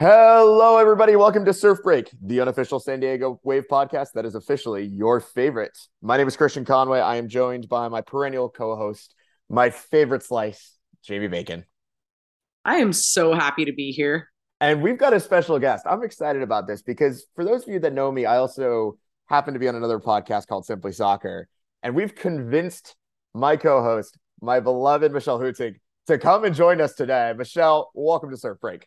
Hello, 0.00 0.78
everybody. 0.78 1.16
Welcome 1.16 1.44
to 1.44 1.52
Surf 1.52 1.80
Break, 1.82 2.08
the 2.22 2.40
unofficial 2.40 2.78
San 2.78 3.00
Diego 3.00 3.40
Wave 3.42 3.64
podcast 3.68 4.12
that 4.14 4.24
is 4.24 4.36
officially 4.36 4.84
your 4.84 5.18
favorite. 5.18 5.76
My 6.02 6.16
name 6.16 6.28
is 6.28 6.36
Christian 6.36 6.64
Conway. 6.64 7.00
I 7.00 7.16
am 7.16 7.28
joined 7.28 7.68
by 7.68 7.88
my 7.88 8.02
perennial 8.02 8.48
co 8.48 8.76
host, 8.76 9.16
my 9.48 9.70
favorite 9.70 10.22
slice, 10.22 10.76
Jamie 11.02 11.26
Bacon. 11.26 11.64
I 12.64 12.76
am 12.76 12.92
so 12.92 13.34
happy 13.34 13.64
to 13.64 13.72
be 13.72 13.90
here. 13.90 14.28
And 14.60 14.82
we've 14.82 14.98
got 14.98 15.14
a 15.14 15.18
special 15.18 15.58
guest. 15.58 15.84
I'm 15.84 16.04
excited 16.04 16.42
about 16.42 16.68
this 16.68 16.80
because 16.80 17.26
for 17.34 17.44
those 17.44 17.64
of 17.64 17.68
you 17.70 17.80
that 17.80 17.92
know 17.92 18.12
me, 18.12 18.24
I 18.24 18.36
also 18.36 18.98
happen 19.26 19.54
to 19.54 19.58
be 19.58 19.66
on 19.66 19.74
another 19.74 19.98
podcast 19.98 20.46
called 20.46 20.64
Simply 20.64 20.92
Soccer. 20.92 21.48
And 21.82 21.96
we've 21.96 22.14
convinced 22.14 22.94
my 23.34 23.56
co 23.56 23.82
host, 23.82 24.16
my 24.40 24.60
beloved 24.60 25.10
Michelle 25.10 25.40
Hutig, 25.40 25.80
to 26.06 26.18
come 26.18 26.44
and 26.44 26.54
join 26.54 26.80
us 26.80 26.94
today. 26.94 27.34
Michelle, 27.36 27.90
welcome 27.94 28.30
to 28.30 28.36
Surf 28.36 28.60
Break. 28.60 28.86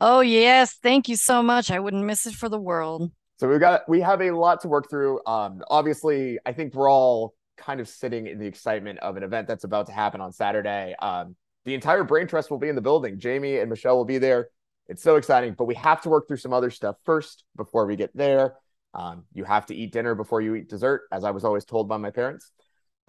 Oh, 0.00 0.20
yes. 0.20 0.74
Thank 0.82 1.08
you 1.08 1.16
so 1.16 1.42
much. 1.42 1.70
I 1.70 1.78
wouldn't 1.78 2.04
miss 2.04 2.26
it 2.26 2.34
for 2.34 2.48
the 2.48 2.58
world. 2.58 3.10
So 3.38 3.48
we've 3.48 3.60
got 3.60 3.88
we 3.88 4.00
have 4.00 4.20
a 4.20 4.30
lot 4.32 4.60
to 4.62 4.68
work 4.68 4.90
through. 4.90 5.20
Um, 5.26 5.62
obviously, 5.70 6.38
I 6.44 6.52
think 6.52 6.74
we're 6.74 6.90
all 6.90 7.34
kind 7.56 7.80
of 7.80 7.88
sitting 7.88 8.26
in 8.26 8.38
the 8.38 8.46
excitement 8.46 8.98
of 9.00 9.16
an 9.16 9.22
event 9.22 9.48
that's 9.48 9.64
about 9.64 9.86
to 9.86 9.92
happen 9.92 10.20
on 10.20 10.32
Saturday. 10.32 10.94
Um, 11.00 11.36
the 11.64 11.74
entire 11.74 12.04
brain 12.04 12.26
trust 12.26 12.50
will 12.50 12.58
be 12.58 12.68
in 12.68 12.74
the 12.74 12.80
building. 12.80 13.18
Jamie 13.18 13.58
and 13.58 13.68
Michelle 13.68 13.96
will 13.96 14.04
be 14.04 14.18
there. 14.18 14.48
It's 14.88 15.02
so 15.02 15.16
exciting, 15.16 15.54
but 15.56 15.66
we 15.66 15.74
have 15.76 16.00
to 16.02 16.08
work 16.08 16.26
through 16.26 16.38
some 16.38 16.52
other 16.52 16.70
stuff 16.70 16.96
first 17.04 17.44
before 17.56 17.86
we 17.86 17.96
get 17.96 18.14
there. 18.16 18.54
Um, 18.92 19.24
you 19.32 19.44
have 19.44 19.66
to 19.66 19.74
eat 19.74 19.92
dinner 19.92 20.14
before 20.14 20.40
you 20.40 20.54
eat 20.56 20.68
dessert, 20.68 21.02
as 21.12 21.22
I 21.22 21.30
was 21.30 21.44
always 21.44 21.64
told 21.64 21.88
by 21.88 21.96
my 21.96 22.10
parents. 22.10 22.50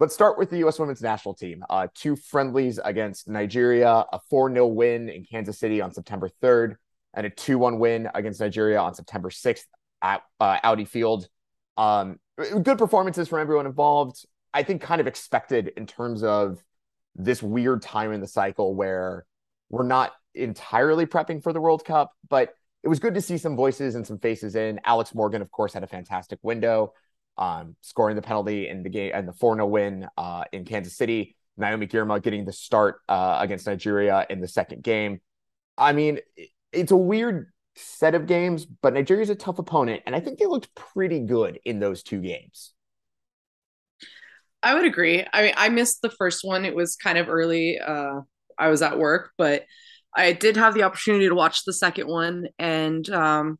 Let's 0.02 0.14
start 0.14 0.36
with 0.36 0.50
the 0.50 0.58
U.S. 0.58 0.80
women's 0.80 1.00
national 1.00 1.32
team. 1.32 1.64
Uh, 1.70 1.86
two 1.94 2.16
friendlies 2.16 2.80
against 2.84 3.28
Nigeria, 3.28 4.04
a 4.12 4.18
4 4.30 4.52
0 4.52 4.66
win 4.66 5.08
in 5.08 5.24
Kansas 5.24 5.60
City 5.60 5.80
on 5.80 5.92
September 5.92 6.28
3rd, 6.42 6.74
and 7.14 7.24
a 7.24 7.30
2 7.30 7.56
1 7.56 7.78
win 7.78 8.08
against 8.12 8.40
Nigeria 8.40 8.80
on 8.80 8.94
September 8.94 9.30
6th 9.30 9.62
at 10.02 10.22
uh, 10.40 10.58
Audi 10.64 10.86
Field. 10.86 11.28
Um, 11.76 12.18
good 12.36 12.78
performances 12.78 13.28
from 13.28 13.38
everyone 13.38 13.64
involved. 13.64 14.26
I 14.52 14.64
think 14.64 14.82
kind 14.82 15.00
of 15.00 15.06
expected 15.06 15.70
in 15.76 15.86
terms 15.86 16.24
of 16.24 16.58
this 17.14 17.40
weird 17.40 17.80
time 17.80 18.10
in 18.10 18.20
the 18.20 18.26
cycle 18.26 18.74
where 18.74 19.24
we're 19.70 19.86
not 19.86 20.14
entirely 20.34 21.06
prepping 21.06 21.44
for 21.44 21.52
the 21.52 21.60
World 21.60 21.84
Cup, 21.84 22.10
but 22.28 22.56
it 22.82 22.88
was 22.88 22.98
good 22.98 23.14
to 23.14 23.20
see 23.20 23.38
some 23.38 23.54
voices 23.54 23.94
and 23.94 24.04
some 24.04 24.18
faces 24.18 24.56
in. 24.56 24.80
Alex 24.84 25.14
Morgan, 25.14 25.42
of 25.42 25.52
course, 25.52 25.72
had 25.72 25.84
a 25.84 25.86
fantastic 25.86 26.40
window, 26.42 26.92
um, 27.38 27.76
scoring 27.80 28.16
the 28.16 28.22
penalty 28.22 28.68
in 28.68 28.82
the 28.82 28.88
game 28.88 29.12
and 29.14 29.26
the 29.26 29.32
4 29.32 29.56
0 29.56 29.66
win 29.66 30.08
uh, 30.16 30.44
in 30.52 30.64
Kansas 30.64 30.96
City. 30.96 31.36
Naomi 31.56 31.86
Girma 31.86 32.22
getting 32.22 32.44
the 32.44 32.52
start 32.52 33.00
uh, 33.08 33.38
against 33.40 33.66
Nigeria 33.66 34.26
in 34.30 34.40
the 34.40 34.48
second 34.48 34.82
game. 34.82 35.20
I 35.76 35.92
mean, 35.92 36.18
it's 36.72 36.92
a 36.92 36.96
weird 36.96 37.52
set 37.76 38.14
of 38.14 38.26
games, 38.26 38.64
but 38.64 38.94
Nigeria's 38.94 39.30
a 39.30 39.34
tough 39.34 39.58
opponent. 39.58 40.02
And 40.06 40.16
I 40.16 40.20
think 40.20 40.38
they 40.38 40.46
looked 40.46 40.74
pretty 40.74 41.20
good 41.20 41.58
in 41.64 41.78
those 41.78 42.02
two 42.02 42.20
games. 42.20 42.72
I 44.62 44.74
would 44.74 44.84
agree. 44.84 45.26
I 45.32 45.42
mean, 45.42 45.54
I 45.56 45.68
missed 45.68 46.02
the 46.02 46.10
first 46.10 46.40
one. 46.42 46.64
It 46.64 46.74
was 46.74 46.96
kind 46.96 47.18
of 47.18 47.28
early. 47.28 47.78
Uh, 47.78 48.20
I 48.58 48.68
was 48.68 48.80
at 48.80 48.98
work, 48.98 49.32
but 49.36 49.64
I 50.14 50.32
did 50.32 50.56
have 50.56 50.74
the 50.74 50.84
opportunity 50.84 51.28
to 51.28 51.34
watch 51.34 51.64
the 51.64 51.72
second 51.72 52.06
one, 52.06 52.46
and 52.58 53.08
um, 53.10 53.58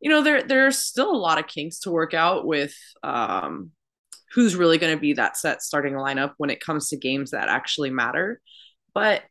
you 0.00 0.10
know, 0.10 0.22
there 0.22 0.42
there's 0.42 0.78
still 0.78 1.10
a 1.10 1.16
lot 1.16 1.38
of 1.38 1.46
kinks 1.46 1.80
to 1.80 1.90
work 1.90 2.14
out 2.14 2.46
with 2.46 2.74
um, 3.02 3.70
who's 4.32 4.56
really 4.56 4.78
going 4.78 4.94
to 4.94 5.00
be 5.00 5.14
that 5.14 5.36
set 5.36 5.62
starting 5.62 5.94
lineup 5.94 6.34
when 6.36 6.50
it 6.50 6.60
comes 6.60 6.88
to 6.88 6.96
games 6.96 7.30
that 7.30 7.48
actually 7.48 7.90
matter. 7.90 8.40
But 8.94 9.22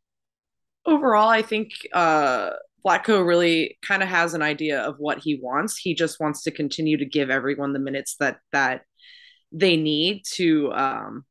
overall, 0.85 1.29
I 1.29 1.41
think 1.41 1.71
uh, 1.93 2.51
Vlatko 2.85 3.25
really 3.25 3.77
kind 3.81 4.03
of 4.03 4.09
has 4.09 4.33
an 4.33 4.41
idea 4.41 4.81
of 4.81 4.95
what 4.97 5.19
he 5.19 5.39
wants. 5.41 5.77
He 5.77 5.93
just 5.93 6.19
wants 6.19 6.43
to 6.43 6.51
continue 6.51 6.97
to 6.97 7.05
give 7.05 7.29
everyone 7.29 7.73
the 7.73 7.79
minutes 7.79 8.15
that 8.19 8.37
that 8.51 8.81
they 9.51 9.77
need 9.77 10.23
to 10.33 10.71
um, 10.73 11.25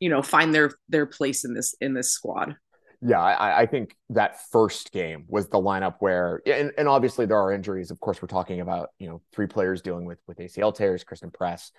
you 0.00 0.08
know 0.08 0.22
find 0.22 0.54
their 0.54 0.72
their 0.88 1.06
place 1.06 1.44
in 1.44 1.54
this 1.54 1.74
in 1.80 1.94
this 1.94 2.10
squad. 2.10 2.56
Yeah, 3.00 3.20
I, 3.20 3.60
I, 3.60 3.66
think 3.66 3.94
that 4.10 4.40
first 4.50 4.90
game 4.90 5.24
was 5.28 5.48
the 5.48 5.58
lineup 5.58 5.96
where, 6.00 6.42
and, 6.46 6.72
and 6.76 6.88
obviously 6.88 7.26
there 7.26 7.36
are 7.38 7.52
injuries. 7.52 7.92
Of 7.92 8.00
course, 8.00 8.20
we're 8.20 8.26
talking 8.26 8.60
about 8.60 8.90
you 8.98 9.08
know 9.08 9.22
three 9.32 9.46
players 9.46 9.82
dealing 9.82 10.04
with 10.04 10.18
with 10.26 10.38
ACL 10.38 10.74
tears: 10.74 11.04
Christen 11.04 11.30
Press, 11.30 11.70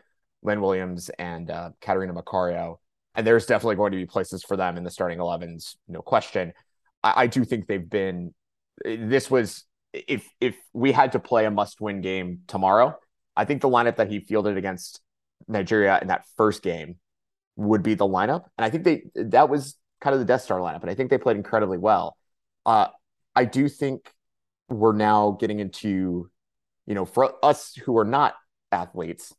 Lynn 0.44 0.62
Williams, 0.62 1.10
and 1.20 1.52
uh, 1.52 1.72
Catarina 1.82 2.14
Macario. 2.14 2.78
And 3.16 3.28
there's 3.28 3.46
definitely 3.46 3.76
going 3.76 3.92
to 3.92 3.98
be 3.98 4.06
places 4.06 4.44
for 4.44 4.56
them 4.56 4.78
in 4.78 4.84
the 4.84 4.92
starting 4.92 5.18
11s, 5.18 5.76
no 5.90 6.02
question. 6.02 6.54
I, 7.04 7.24
I 7.24 7.28
do 7.28 7.44
think 7.44 7.68
they've 7.68 7.90
been. 7.90 8.34
This 8.86 9.30
was 9.30 9.66
if 9.92 10.26
if 10.40 10.56
we 10.74 10.92
had 10.92 11.12
to 11.14 11.20
play 11.20 11.46
a 11.46 11.52
must-win 11.52 12.02
game 12.02 12.42
tomorrow, 12.48 12.98
I 13.36 13.46
think 13.46 13.62
the 13.62 13.70
lineup 13.70 13.98
that 13.98 14.10
he 14.10 14.20
fielded 14.20 14.58
against 14.58 15.02
Nigeria 15.48 16.00
in 16.02 16.08
that 16.08 16.24
first 16.38 16.62
game 16.62 16.96
would 17.56 17.84
be 17.84 17.94
the 17.94 18.08
lineup. 18.08 18.46
And 18.58 18.66
I 18.66 18.70
think 18.70 18.84
they 18.84 19.04
that 19.16 19.50
was 19.50 19.76
kind 20.02 20.14
of 20.14 20.20
the 20.20 20.26
Death 20.26 20.42
Star 20.42 20.60
lineup, 20.60 20.82
and 20.82 20.90
I 20.90 20.96
think 20.96 21.10
they 21.10 21.18
played 21.18 21.38
incredibly 21.38 21.78
well. 21.78 22.16
Uh, 22.66 22.88
I 23.36 23.46
do 23.46 23.70
think 23.70 24.12
we're 24.70 24.94
now 24.94 25.38
getting 25.40 25.60
into, 25.60 26.30
you 26.86 26.96
know, 26.96 27.06
for 27.06 27.34
us 27.44 27.74
who 27.76 27.98
are 27.98 28.06
not 28.06 28.36
athletes, 28.72 29.34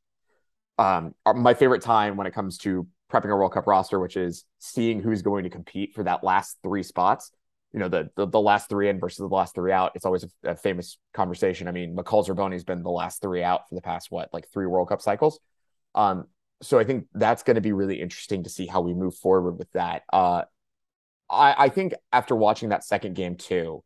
um, 0.79 1.15
my 1.35 1.55
favorite 1.55 1.83
time 1.83 2.17
when 2.17 2.27
it 2.27 2.33
comes 2.33 2.59
to 2.59 2.87
prepping 3.13 3.31
a 3.31 3.37
World 3.37 3.53
Cup 3.53 3.67
roster, 3.67 4.01
which 4.01 4.17
is 4.17 4.45
seeing 4.59 5.01
who's 5.01 5.23
going 5.23 5.45
to 5.45 5.51
compete 5.51 5.95
for 5.95 6.05
that 6.05 6.25
last 6.25 6.59
three 6.63 6.83
spots. 6.83 7.31
You 7.73 7.81
know, 7.81 7.89
the 7.89 8.11
the, 8.17 8.27
the 8.27 8.41
last 8.41 8.69
three 8.69 8.89
in 8.89 8.99
versus 8.99 9.19
the 9.19 9.27
last 9.27 9.55
three 9.55 9.73
out. 9.73 9.93
It's 9.95 10.05
always 10.05 10.25
a, 10.25 10.51
a 10.51 10.57
famous 10.57 10.99
conversation. 11.15 11.69
I 11.69 11.73
mean, 11.73 11.95
McCall 11.95 12.27
Zerboni's 12.27 12.65
been 12.65 12.83
the 12.83 12.91
last 12.91 13.21
three 13.23 13.43
out 13.43 13.69
for 13.69 13.75
the 13.75 13.81
past 13.83 14.11
what, 14.11 14.31
like 14.33 14.49
three 14.53 14.67
World 14.67 14.89
Cup 14.89 15.03
cycles. 15.03 15.39
Um, 15.95 16.27
so 16.63 16.79
I 16.79 16.85
think 16.85 17.07
that's 17.15 17.43
going 17.43 17.55
to 17.55 17.61
be 17.61 17.73
really 17.73 18.01
interesting 18.01 18.45
to 18.45 18.51
see 18.51 18.67
how 18.67 18.81
we 18.81 18.95
move 18.95 19.15
forward 19.15 19.59
with 19.59 19.71
that. 19.73 20.03
Uh, 20.13 20.43
I, 21.31 21.55
I 21.59 21.69
think 21.69 21.95
after 22.13 22.37
watching 22.37 22.71
that 22.71 22.85
second 22.85 23.15
game 23.15 23.37
too, 23.37 23.83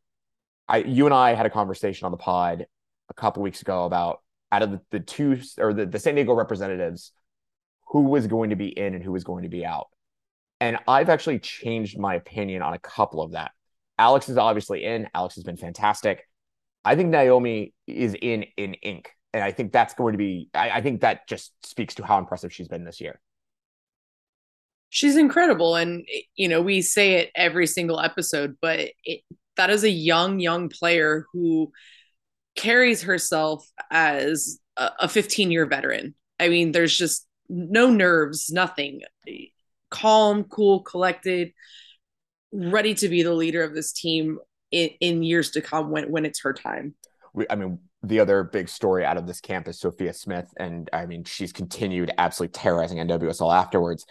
I 0.69 0.79
you 0.79 1.05
and 1.05 1.15
I 1.15 1.35
had 1.35 1.47
a 1.47 1.51
conversation 1.51 2.07
on 2.07 2.11
the 2.11 2.19
pod 2.19 2.67
a 3.11 3.15
couple 3.15 3.43
weeks 3.43 3.63
ago 3.63 3.85
about 3.85 4.23
out 4.51 4.63
of 4.63 4.71
the, 4.71 4.81
the 4.91 5.01
two 5.01 5.41
or 5.59 5.73
the, 5.73 5.87
the 5.87 5.99
San 5.99 6.15
Diego 6.15 6.33
representatives, 6.33 7.13
who 7.89 8.03
was 8.03 8.27
going 8.27 8.51
to 8.51 8.57
be 8.57 8.69
in 8.69 8.95
and 8.95 9.03
who 9.03 9.13
was 9.13 9.25
going 9.25 9.43
to 9.43 9.49
be 9.49 9.65
out. 9.65 9.89
And 10.61 10.79
I've 10.89 11.11
actually 11.11 11.41
changed 11.41 11.99
my 11.99 12.15
opinion 12.15 12.63
on 12.63 12.73
a 12.73 12.79
couple 12.79 13.21
of 13.21 13.33
that. 13.33 13.53
Alex 13.99 14.29
is 14.29 14.39
obviously 14.39 14.85
in. 14.85 15.09
Alex 15.15 15.35
has 15.35 15.45
been 15.45 15.57
fantastic. 15.57 16.29
I 16.85 16.97
think 16.97 17.11
Naomi 17.11 17.73
is 17.87 18.17
in 18.21 18.47
in 18.57 18.75
ink 18.75 19.11
and 19.35 19.43
I 19.43 19.51
think 19.51 19.73
that's 19.73 19.95
going 19.95 20.13
to 20.13 20.19
be. 20.19 20.49
I, 20.55 20.71
I 20.71 20.81
think 20.81 21.01
that 21.01 21.29
just 21.29 21.53
speaks 21.67 21.97
to 21.97 22.05
how 22.05 22.19
impressive 22.19 22.53
she's 22.53 22.69
been 22.69 22.85
this 22.85 23.01
year. 23.01 23.21
She's 24.89 25.17
incredible, 25.17 25.75
and 25.75 26.07
you 26.37 26.49
know 26.49 26.63
we 26.63 26.81
say 26.81 27.15
it 27.15 27.33
every 27.35 27.67
single 27.67 28.01
episode, 28.01 28.57
but 28.63 28.93
it, 29.05 29.23
that 29.57 29.71
is 29.71 29.83
a 29.85 29.91
young, 29.91 30.39
young 30.39 30.69
player 30.69 31.27
who 31.33 31.73
carries 32.55 33.03
herself 33.03 33.69
as 33.91 34.59
a 34.77 35.09
15 35.09 35.51
year 35.51 35.67
veteran. 35.67 36.15
I 36.39 36.49
mean, 36.49 36.73
there's 36.73 36.97
just 36.97 37.27
no 37.49 37.91
nerves, 37.91 38.51
nothing. 38.51 39.03
Calm, 39.91 40.45
cool, 40.45 40.81
collected, 40.81 41.53
ready 42.53 42.95
to 42.95 43.09
be 43.09 43.23
the 43.23 43.33
leader 43.33 43.63
of 43.63 43.75
this 43.75 43.93
team 43.93 44.39
in, 44.71 44.91
in 45.01 45.23
years 45.23 45.51
to 45.53 45.61
come 45.61 45.91
when, 45.91 46.11
when 46.11 46.25
it's 46.25 46.43
her 46.43 46.53
time. 46.53 46.95
We, 47.33 47.47
I 47.51 47.57
mean, 47.57 47.81
the 48.07 48.21
other 48.21 48.45
big 48.45 48.69
story 48.69 49.05
out 49.05 49.17
of 49.17 49.27
this 49.27 49.41
camp 49.41 49.69
is 49.69 49.79
Sophia 49.81 50.13
Smith, 50.13 50.53
and 50.59 50.89
I 50.93 51.07
mean 51.07 51.25
she's 51.25 51.53
continued 51.53 52.13
absolutely 52.19 52.53
terrorizing 52.53 52.99
NWSL 52.99 53.55
afterwards. 53.55 54.07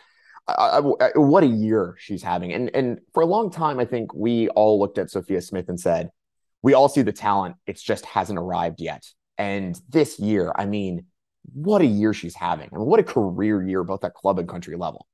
I, 0.48 0.80
I, 0.80 1.10
what 1.16 1.44
a 1.44 1.48
year 1.48 1.96
she's 2.00 2.24
having, 2.24 2.54
and 2.54 2.70
and 2.76 3.00
for 3.14 3.24
a 3.24 3.28
long 3.28 3.52
time, 3.52 3.80
I 3.80 3.86
think 3.86 4.14
we 4.14 4.50
all 4.50 4.80
looked 4.80 4.98
at 4.98 5.10
Sophia 5.10 5.42
Smith 5.42 5.70
and 5.70 5.80
said, 5.80 6.10
we 6.64 6.74
all 6.74 6.90
see 6.90 7.02
the 7.04 7.12
talent, 7.12 7.58
it 7.68 7.78
just 7.78 8.06
hasn't 8.06 8.40
arrived 8.40 8.80
yet. 8.80 9.06
And 9.38 9.80
this 9.90 10.20
year, 10.20 10.54
I 10.56 10.66
mean, 10.66 11.06
what 11.54 11.82
a 11.82 11.86
year 11.86 12.14
she's 12.14 12.36
having, 12.36 12.70
I 12.74 12.78
mean, 12.78 12.86
what 12.88 13.00
a 13.00 13.04
career 13.04 13.62
year 13.68 13.84
both 13.84 14.04
at 14.04 14.14
club 14.14 14.40
and 14.40 14.48
country 14.48 14.78
level. 14.78 15.06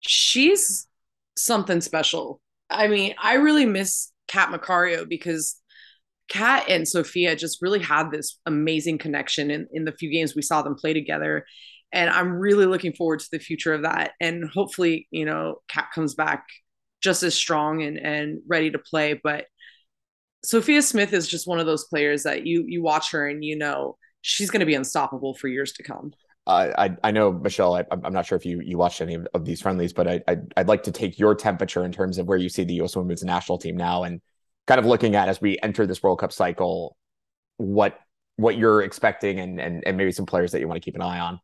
She's 0.00 0.88
something 1.36 1.80
special. 1.80 2.40
I 2.68 2.88
mean, 2.88 3.14
I 3.22 3.34
really 3.34 3.66
miss 3.66 4.10
Kat 4.26 4.48
Macario 4.48 5.08
because 5.08 5.60
Kat 6.32 6.64
and 6.66 6.88
Sophia 6.88 7.36
just 7.36 7.60
really 7.60 7.78
had 7.78 8.10
this 8.10 8.38
amazing 8.46 8.96
connection 8.96 9.50
in, 9.50 9.68
in 9.70 9.84
the 9.84 9.92
few 9.92 10.10
games 10.10 10.34
we 10.34 10.40
saw 10.40 10.62
them 10.62 10.74
play 10.74 10.94
together. 10.94 11.44
And 11.92 12.08
I'm 12.08 12.32
really 12.32 12.64
looking 12.64 12.94
forward 12.94 13.20
to 13.20 13.28
the 13.30 13.38
future 13.38 13.74
of 13.74 13.82
that. 13.82 14.12
And 14.18 14.48
hopefully, 14.48 15.08
you 15.10 15.26
know, 15.26 15.56
Kat 15.68 15.88
comes 15.94 16.14
back 16.14 16.46
just 17.02 17.22
as 17.22 17.34
strong 17.34 17.82
and, 17.82 17.98
and 17.98 18.38
ready 18.48 18.70
to 18.70 18.78
play. 18.78 19.20
But 19.22 19.44
Sophia 20.42 20.80
Smith 20.80 21.12
is 21.12 21.28
just 21.28 21.46
one 21.46 21.58
of 21.58 21.66
those 21.66 21.84
players 21.84 22.22
that 22.22 22.46
you 22.46 22.64
you 22.66 22.82
watch 22.82 23.10
her 23.10 23.28
and 23.28 23.44
you 23.44 23.56
know 23.56 23.98
she's 24.22 24.50
going 24.50 24.60
to 24.60 24.66
be 24.66 24.74
unstoppable 24.74 25.34
for 25.34 25.48
years 25.48 25.74
to 25.74 25.82
come. 25.82 26.14
Uh, 26.46 26.70
I 26.78 26.96
I 27.04 27.10
know 27.10 27.30
Michelle. 27.30 27.74
I, 27.74 27.84
am 27.90 28.12
not 28.14 28.24
sure 28.24 28.36
if 28.36 28.46
you 28.46 28.62
you 28.62 28.78
watched 28.78 29.02
any 29.02 29.14
of, 29.14 29.28
of 29.34 29.44
these 29.44 29.60
friendlies, 29.60 29.92
but 29.92 30.08
I, 30.08 30.22
I 30.26 30.38
would 30.56 30.68
like 30.68 30.84
to 30.84 30.92
take 30.92 31.18
your 31.18 31.34
temperature 31.34 31.84
in 31.84 31.92
terms 31.92 32.16
of 32.16 32.26
where 32.26 32.38
you 32.38 32.48
see 32.48 32.64
the 32.64 32.74
U.S. 32.76 32.96
Women's 32.96 33.22
National 33.22 33.58
Team 33.58 33.76
now, 33.76 34.04
and 34.04 34.22
kind 34.66 34.78
of 34.78 34.86
looking 34.86 35.16
at 35.16 35.28
as 35.28 35.40
we 35.40 35.58
enter 35.62 35.86
this 35.86 36.02
World 36.02 36.20
Cup 36.20 36.32
cycle, 36.32 36.96
what 37.56 37.98
what 38.36 38.56
you're 38.56 38.82
expecting 38.82 39.40
and 39.40 39.60
and 39.60 39.86
and 39.86 39.96
maybe 39.96 40.12
some 40.12 40.26
players 40.26 40.52
that 40.52 40.60
you 40.60 40.68
want 40.68 40.80
to 40.80 40.84
keep 40.84 40.94
an 40.94 41.02
eye 41.02 41.18
on. 41.18 41.40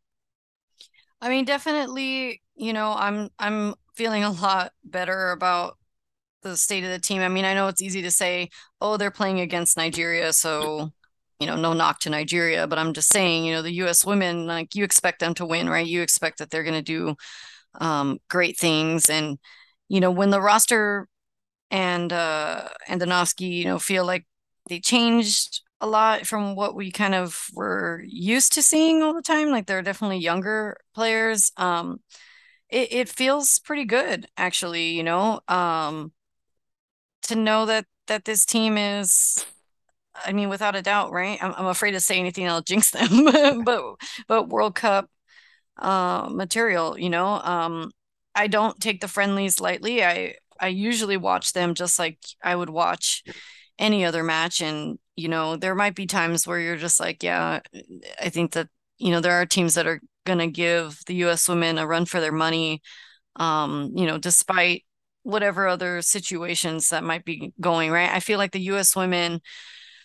I 1.21 1.29
mean, 1.29 1.45
definitely, 1.45 2.43
you 2.55 2.73
know, 2.73 2.95
I'm 2.97 3.31
I'm 3.39 3.75
feeling 3.95 4.25
a 4.25 4.31
lot 4.31 4.73
better 4.85 5.33
about 5.33 5.77
the 6.43 6.57
state 6.57 6.85
of 6.85 6.91
the 6.91 7.01
team. 7.01 7.21
I 7.21 7.29
mean, 7.29 7.45
I 7.45 7.55
know 7.55 7.69
it's 7.69 7.83
easy 7.83 8.03
to 8.03 8.11
say, 8.11 8.51
oh, 8.81 8.97
they're 8.97 9.11
playing 9.11 9.41
against 9.41 9.77
Nigeria, 9.77 10.33
so 10.33 10.93
you 11.41 11.47
know, 11.47 11.57
no 11.57 11.73
knock 11.73 12.01
to 12.01 12.11
Nigeria, 12.11 12.67
but 12.67 12.81
I'm 12.81 12.93
just 12.93 13.13
saying, 13.13 13.45
you 13.45 13.53
know, 13.53 13.63
the 13.63 13.75
US 13.85 14.05
women, 14.05 14.47
like 14.47 14.75
you 14.75 14.83
expect 14.83 15.21
them 15.21 15.35
to 15.35 15.47
win, 15.47 15.69
right? 15.69 15.87
You 15.87 16.03
expect 16.03 16.39
that 16.39 16.51
they're 16.51 16.65
going 16.65 16.75
to 16.75 16.83
do 16.83 17.15
um, 17.81 18.19
great 18.29 18.59
things 18.59 19.09
and 19.09 19.39
you 19.89 20.01
know, 20.01 20.11
when 20.11 20.31
the 20.31 20.41
roster 20.41 21.09
and 21.71 22.13
uh 22.13 22.69
Andonovski, 22.89 23.51
you 23.51 23.65
know, 23.65 23.79
feel 23.79 24.05
like 24.07 24.27
they 24.69 24.81
changed 24.81 25.63
a 25.81 25.87
lot 25.87 26.27
from 26.27 26.57
what 26.57 26.75
we 26.75 26.91
kind 26.91 27.15
of 27.15 27.47
were 27.55 28.03
used 28.07 28.53
to 28.55 28.63
seeing 28.63 29.03
all 29.03 29.15
the 29.15 29.23
time. 29.23 29.51
Like 29.51 29.67
they're 29.67 29.83
definitely 29.83 30.19
younger 30.19 30.79
players. 30.95 31.53
Um, 31.57 32.01
it, 32.71 32.93
it 32.93 33.09
feels 33.09 33.59
pretty 33.61 33.85
good 33.85 34.29
actually, 34.39 34.91
you 34.91 35.05
know, 35.05 35.41
um, 35.49 36.13
to 37.23 37.37
know 37.37 37.67
that 37.67 37.87
that 38.07 38.25
this 38.25 38.45
team 38.47 38.77
is 38.79 39.45
I 40.15 40.33
mean, 40.33 40.49
without 40.49 40.77
a 40.77 40.83
doubt, 40.83 41.13
right? 41.13 41.39
I'm, 41.43 41.55
I'm 41.57 41.67
afraid 41.67 41.93
to 41.93 42.01
say 42.01 42.19
anything 42.19 42.45
that'll 42.45 42.63
jinx 42.63 42.91
them, 42.93 43.65
but 43.65 43.83
but 44.29 44.49
World 44.49 44.75
Cup 44.75 45.11
uh, 45.79 46.29
material, 46.33 46.99
you 46.99 47.11
know. 47.11 47.27
Um, 47.27 47.93
I 48.35 48.49
don't 48.49 48.81
take 48.81 49.01
the 49.01 49.09
friendlies 49.09 49.61
lightly. 49.61 50.05
I 50.05 50.37
I 50.61 50.69
usually 50.69 51.17
watch 51.17 51.53
them 51.53 51.75
just 51.75 51.99
like 51.99 52.19
I 52.43 52.55
would 52.55 52.71
watch 52.71 53.23
any 53.79 54.05
other 54.05 54.23
match, 54.23 54.61
and 54.61 54.99
you 55.17 55.29
know, 55.29 55.57
there 55.57 55.75
might 55.75 55.95
be 55.95 56.07
times 56.07 56.47
where 56.47 56.61
you're 56.61 56.77
just 56.77 57.01
like, 57.01 57.23
yeah, 57.23 57.61
I 58.21 58.29
think 58.29 58.53
that 58.53 58.69
you 58.99 59.11
know 59.11 59.21
there 59.21 59.41
are 59.41 59.47
teams 59.47 59.75
that 59.75 59.87
are 59.87 60.01
gonna 60.27 60.49
give 60.49 61.01
the 61.07 61.15
U.S. 61.17 61.49
women 61.49 61.79
a 61.79 61.87
run 61.87 62.05
for 62.07 62.21
their 62.21 62.33
money. 62.33 62.83
Um, 63.37 63.93
you 63.95 64.07
know, 64.07 64.19
despite 64.19 64.85
whatever 65.23 65.69
other 65.69 66.03
situations 66.03 66.89
that 66.89 67.05
might 67.05 67.25
be 67.25 67.53
going 67.61 67.91
right. 67.91 68.11
I 68.11 68.21
feel 68.21 68.39
like 68.39 68.53
the 68.53 68.61
U.S. 68.73 68.97
women, 68.97 69.41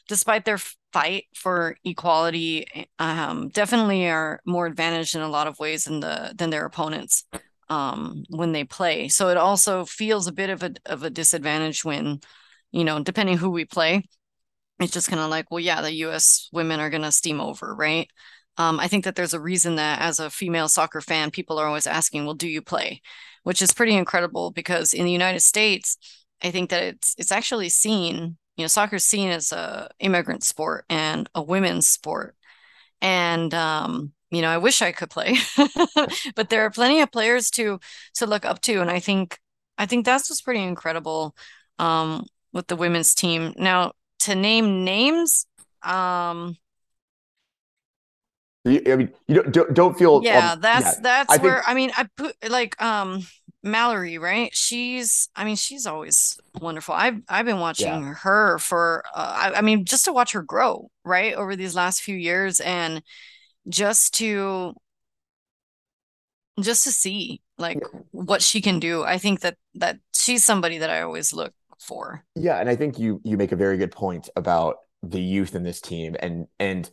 despite 0.08 0.46
their 0.46 0.60
fight 0.92 1.26
for 1.36 1.78
equality, 1.84 2.66
um, 3.00 3.50
definitely 3.50 4.08
are 4.08 4.42
more 4.46 4.68
advantaged 4.68 5.16
in 5.16 5.22
a 5.22 5.30
lot 5.30 5.48
of 5.48 5.60
ways 5.60 5.86
than 5.86 6.00
the 6.02 6.34
than 6.36 6.50
their 6.50 6.66
opponents 6.66 7.26
um, 7.74 8.24
when 8.30 8.52
they 8.52 8.64
play. 8.64 9.08
So 9.08 9.30
it 9.30 9.38
also 9.38 9.86
feels 9.86 10.28
a 10.28 10.32
bit 10.32 10.50
of 10.50 10.64
a 10.64 10.74
of 10.86 11.04
a 11.04 11.10
disadvantage 11.10 11.84
when, 11.84 12.20
you 12.72 12.84
know, 12.84 13.02
depending 13.04 13.38
who 13.38 13.50
we 13.50 13.66
play, 13.66 14.04
it's 14.80 14.94
just 14.94 15.10
kind 15.10 15.22
of 15.22 15.30
like, 15.30 15.52
well, 15.52 15.60
yeah, 15.60 15.82
the 15.82 15.94
U.S. 15.96 16.50
women 16.52 16.80
are 16.80 16.90
gonna 16.90 17.12
steam 17.12 17.42
over, 17.42 17.76
right? 17.76 18.10
Um, 18.58 18.80
I 18.80 18.88
think 18.88 19.06
that 19.06 19.16
there's 19.16 19.34
a 19.34 19.40
reason 19.40 19.76
that 19.78 20.02
as 20.02 20.20
a 20.20 20.30
female 20.30 20.68
soccer 20.68 21.02
fan, 21.02 21.32
people 21.32 21.60
are 21.60 21.68
always 21.68 21.88
asking, 21.88 22.26
well, 22.26 22.36
do 22.36 22.48
you 22.48 22.62
play? 22.62 23.02
Which 23.44 23.62
is 23.62 23.74
pretty 23.74 23.96
incredible 23.96 24.52
because 24.52 24.94
in 24.94 25.06
the 25.06 25.12
United 25.12 25.42
States, 25.42 25.98
I 26.44 26.52
think 26.52 26.70
that 26.70 26.84
it's 26.84 27.16
it's 27.18 27.32
actually 27.32 27.70
seen, 27.70 28.38
you 28.58 28.64
know, 28.64 28.68
soccer 28.68 28.98
is 28.98 29.06
seen 29.06 29.30
as 29.30 29.52
a 29.52 29.90
immigrant 30.00 30.44
sport 30.44 30.86
and 30.90 31.30
a 31.36 31.42
women's 31.42 31.88
sport. 31.88 32.36
And 33.02 33.54
um, 33.54 34.14
you 34.34 34.42
know, 34.42 34.50
I 34.50 34.58
wish 34.58 34.82
I 34.82 34.92
could 34.92 35.10
play, 35.10 35.38
but 36.36 36.50
there 36.50 36.66
are 36.66 36.70
plenty 36.70 37.02
of 37.02 37.12
players 37.12 37.50
to 37.52 37.80
to 38.16 38.26
look 38.26 38.46
up 38.46 38.62
to, 38.62 38.82
and 38.82 38.90
I 38.90 39.00
think 39.00 39.40
I 39.78 39.86
think 39.86 40.06
that's 40.06 40.30
what's 40.30 40.42
pretty 40.42 40.64
incredible 40.64 41.36
um, 41.80 42.26
with 42.52 42.68
the 42.68 42.76
women's 42.76 43.14
team. 43.14 43.54
Now, 43.58 43.94
to 44.22 44.36
name 44.36 44.84
names, 44.84 45.46
um, 45.84 46.58
I 48.66 48.96
mean, 48.96 49.12
you 49.28 49.44
don't 49.44 49.74
don't, 49.74 49.98
feel. 49.98 50.22
Yeah, 50.24 50.54
um, 50.54 50.62
that's 50.62 50.96
yeah. 50.96 51.00
that's 51.02 51.34
I 51.34 51.38
where 51.38 51.56
think... 51.56 51.70
I 51.70 51.74
mean, 51.74 51.92
I 51.96 52.08
put 52.16 52.36
like 52.50 52.82
um 52.82 53.24
Mallory, 53.64 54.18
right? 54.18 54.54
She's, 54.54 55.30
I 55.36 55.46
mean, 55.46 55.56
she's 55.56 55.88
always 55.88 56.38
wonderful. 56.60 56.94
I've 56.94 57.22
I've 57.30 57.46
been 57.46 57.60
watching 57.60 57.88
yeah. 57.88 58.14
her 58.16 58.60
for, 58.60 59.06
uh, 59.16 59.52
I, 59.54 59.60
I 59.60 59.62
mean, 59.62 59.86
just 59.86 60.06
to 60.06 60.14
watch 60.14 60.34
her 60.34 60.42
grow, 60.42 60.90
right, 61.06 61.34
over 61.34 61.56
these 61.56 61.74
last 61.74 62.02
few 62.02 62.16
years, 62.16 62.60
and 62.60 63.02
just 63.68 64.14
to 64.16 64.74
just 66.62 66.84
to 66.84 66.92
see 66.92 67.42
like 67.58 67.84
what 68.12 68.42
she 68.42 68.62
can 68.62 68.80
do. 68.80 69.04
I 69.04 69.18
think 69.18 69.42
that 69.42 69.58
that 69.76 70.00
she's 70.14 70.44
somebody 70.44 70.78
that 70.80 70.90
i 70.90 71.02
always 71.02 71.34
look 71.34 71.54
for. 71.80 72.24
Yeah 72.36 72.60
and 72.60 72.70
i 72.70 72.76
think 72.76 72.98
you 73.00 73.20
you 73.24 73.38
make 73.38 73.52
a 73.52 73.58
very 73.58 73.78
good 73.78 73.92
point 73.92 74.30
about 74.36 74.78
the 75.02 75.22
youth 75.22 75.54
in 75.56 75.64
this 75.64 75.82
team 75.82 76.16
and 76.22 76.48
and 76.60 76.90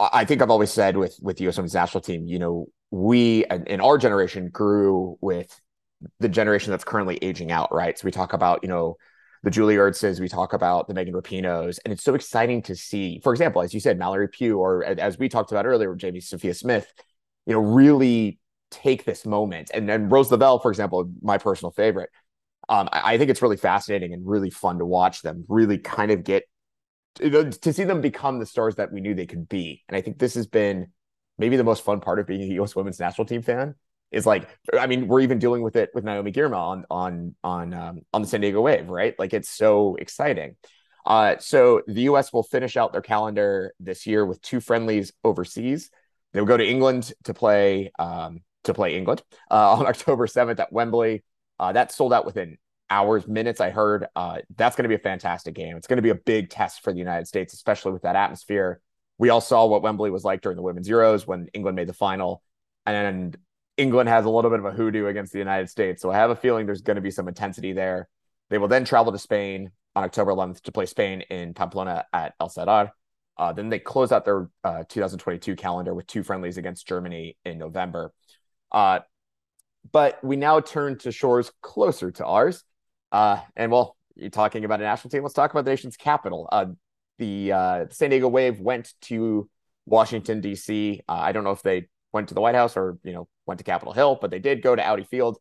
i 0.00 0.24
think 0.24 0.42
i've 0.42 0.50
always 0.50 0.72
said 0.72 0.96
with 0.96 1.16
with 1.22 1.36
the 1.36 1.46
us 1.46 1.56
women's 1.56 1.74
national 1.74 2.00
team 2.00 2.26
you 2.26 2.40
know 2.40 2.66
we 2.90 3.44
in 3.68 3.80
our 3.80 3.98
generation 3.98 4.48
grew 4.48 5.16
with 5.20 5.60
the 6.20 6.28
generation 6.28 6.70
that's 6.70 6.84
currently 6.84 7.18
aging 7.22 7.50
out 7.52 7.72
right? 7.72 7.98
So 7.98 8.04
we 8.04 8.10
talk 8.10 8.32
about 8.32 8.60
you 8.62 8.68
know 8.68 8.96
the 9.42 9.50
Julie 9.50 9.76
Ertzes, 9.76 10.20
we 10.20 10.28
talk 10.28 10.52
about 10.52 10.86
the 10.86 10.94
Megan 10.94 11.14
Rapinoes, 11.14 11.78
and 11.84 11.92
it's 11.92 12.04
so 12.04 12.14
exciting 12.14 12.62
to 12.62 12.76
see, 12.76 13.20
for 13.24 13.32
example, 13.32 13.60
as 13.60 13.74
you 13.74 13.80
said, 13.80 13.98
Mallory 13.98 14.28
Pugh, 14.28 14.58
or 14.58 14.84
as 14.84 15.18
we 15.18 15.28
talked 15.28 15.50
about 15.50 15.66
earlier, 15.66 15.94
Jamie 15.96 16.20
Sophia 16.20 16.54
Smith, 16.54 16.92
you 17.46 17.54
know, 17.54 17.60
really 17.60 18.38
take 18.70 19.04
this 19.04 19.26
moment. 19.26 19.70
And 19.74 19.88
then 19.88 20.08
Rose 20.08 20.30
Lavelle, 20.30 20.60
for 20.60 20.70
example, 20.70 21.10
my 21.20 21.38
personal 21.38 21.72
favorite. 21.72 22.10
Um, 22.68 22.88
I, 22.92 23.14
I, 23.14 23.18
think 23.18 23.30
it's 23.30 23.42
really 23.42 23.56
fascinating 23.56 24.12
and 24.12 24.26
really 24.26 24.48
fun 24.48 24.78
to 24.78 24.86
watch 24.86 25.22
them 25.22 25.44
really 25.48 25.78
kind 25.78 26.12
of 26.12 26.22
get 26.22 26.44
to 27.16 27.72
see 27.72 27.84
them 27.84 28.00
become 28.00 28.38
the 28.38 28.46
stars 28.46 28.76
that 28.76 28.92
we 28.92 29.00
knew 29.00 29.14
they 29.14 29.26
could 29.26 29.48
be. 29.48 29.82
And 29.88 29.96
I 29.96 30.00
think 30.00 30.18
this 30.18 30.34
has 30.34 30.46
been 30.46 30.92
maybe 31.36 31.56
the 31.56 31.64
most 31.64 31.84
fun 31.84 32.00
part 32.00 32.20
of 32.20 32.26
being 32.26 32.42
a 32.42 32.54
U.S. 32.54 32.76
women's 32.76 33.00
national 33.00 33.26
team 33.26 33.42
fan 33.42 33.74
is 34.12 34.26
like 34.26 34.48
I 34.78 34.86
mean 34.86 35.08
we're 35.08 35.20
even 35.20 35.38
dealing 35.38 35.62
with 35.62 35.76
it 35.76 35.90
with 35.94 36.04
Naomi 36.04 36.32
Girma 36.32 36.56
on 36.56 36.84
on 36.90 37.34
on 37.42 37.74
um, 37.74 38.00
on 38.12 38.22
the 38.22 38.28
San 38.28 38.40
Diego 38.40 38.60
Wave, 38.60 38.88
right? 38.88 39.14
Like 39.18 39.32
it's 39.32 39.48
so 39.48 39.96
exciting. 39.96 40.56
Uh, 41.04 41.36
so 41.38 41.82
the 41.86 42.02
U.S. 42.02 42.32
will 42.32 42.44
finish 42.44 42.76
out 42.76 42.92
their 42.92 43.02
calendar 43.02 43.74
this 43.80 44.06
year 44.06 44.24
with 44.24 44.40
two 44.40 44.60
friendlies 44.60 45.12
overseas. 45.24 45.90
They'll 46.32 46.44
go 46.44 46.56
to 46.56 46.66
England 46.66 47.12
to 47.24 47.34
play 47.34 47.90
um, 47.98 48.40
to 48.64 48.74
play 48.74 48.96
England 48.96 49.22
uh, 49.50 49.72
on 49.78 49.86
October 49.86 50.26
seventh 50.26 50.60
at 50.60 50.72
Wembley. 50.72 51.24
Uh, 51.58 51.72
that 51.72 51.92
sold 51.92 52.12
out 52.12 52.24
within 52.26 52.58
hours, 52.90 53.26
minutes. 53.26 53.60
I 53.60 53.70
heard 53.70 54.06
uh, 54.14 54.38
that's 54.56 54.76
going 54.76 54.84
to 54.84 54.88
be 54.88 54.94
a 54.94 54.98
fantastic 54.98 55.54
game. 55.54 55.76
It's 55.76 55.86
going 55.86 55.96
to 55.96 56.02
be 56.02 56.10
a 56.10 56.14
big 56.14 56.50
test 56.50 56.82
for 56.82 56.92
the 56.92 56.98
United 56.98 57.26
States, 57.26 57.54
especially 57.54 57.92
with 57.92 58.02
that 58.02 58.16
atmosphere. 58.16 58.80
We 59.18 59.30
all 59.30 59.40
saw 59.40 59.66
what 59.66 59.82
Wembley 59.82 60.10
was 60.10 60.24
like 60.24 60.42
during 60.42 60.56
the 60.56 60.62
Women's 60.62 60.88
Euros 60.88 61.26
when 61.26 61.48
England 61.54 61.76
made 61.76 61.88
the 61.88 61.94
final, 61.94 62.42
and 62.86 63.36
England 63.76 64.08
has 64.08 64.24
a 64.24 64.30
little 64.30 64.50
bit 64.50 64.60
of 64.60 64.66
a 64.66 64.70
hoodoo 64.70 65.06
against 65.06 65.32
the 65.32 65.38
United 65.38 65.70
States. 65.70 66.02
So 66.02 66.10
I 66.10 66.16
have 66.16 66.30
a 66.30 66.36
feeling 66.36 66.66
there's 66.66 66.82
going 66.82 66.96
to 66.96 67.00
be 67.00 67.10
some 67.10 67.28
intensity 67.28 67.72
there. 67.72 68.08
They 68.50 68.58
will 68.58 68.68
then 68.68 68.84
travel 68.84 69.12
to 69.12 69.18
Spain 69.18 69.70
on 69.96 70.04
October 70.04 70.32
11th 70.32 70.62
to 70.62 70.72
play 70.72 70.86
Spain 70.86 71.22
in 71.22 71.54
Pamplona 71.54 72.04
at 72.12 72.34
El 72.38 72.48
Sadar. 72.48 72.90
Uh, 73.36 73.52
then 73.52 73.70
they 73.70 73.78
close 73.78 74.12
out 74.12 74.24
their 74.24 74.48
uh, 74.62 74.84
2022 74.88 75.56
calendar 75.56 75.94
with 75.94 76.06
two 76.06 76.22
friendlies 76.22 76.58
against 76.58 76.86
Germany 76.86 77.36
in 77.44 77.58
November. 77.58 78.12
Uh, 78.70 79.00
but 79.90 80.22
we 80.22 80.36
now 80.36 80.60
turn 80.60 80.98
to 80.98 81.10
shores 81.10 81.50
closer 81.62 82.10
to 82.12 82.26
ours. 82.26 82.62
Uh, 83.10 83.40
and 83.56 83.72
well, 83.72 83.96
you're 84.14 84.30
talking 84.30 84.64
about 84.64 84.80
a 84.80 84.84
national 84.84 85.10
team. 85.10 85.22
Let's 85.22 85.34
talk 85.34 85.50
about 85.50 85.64
the 85.64 85.70
nation's 85.70 85.96
capital. 85.96 86.48
Uh, 86.52 86.66
the 87.18 87.52
uh, 87.52 87.86
San 87.90 88.10
Diego 88.10 88.28
Wave 88.28 88.60
went 88.60 88.92
to 89.02 89.48
Washington, 89.86 90.40
D.C. 90.40 91.00
I 91.08 91.32
don't 91.32 91.44
know 91.44 91.50
if 91.50 91.62
they 91.62 91.88
went 92.12 92.28
to 92.28 92.34
the 92.34 92.40
White 92.40 92.54
House 92.54 92.76
or, 92.76 92.98
you 93.02 93.12
know, 93.12 93.28
went 93.46 93.58
to 93.58 93.64
Capitol 93.64 93.92
Hill, 93.92 94.18
but 94.20 94.30
they 94.30 94.38
did 94.38 94.62
go 94.62 94.76
to 94.76 94.84
Audi 94.84 95.04
Field 95.04 95.38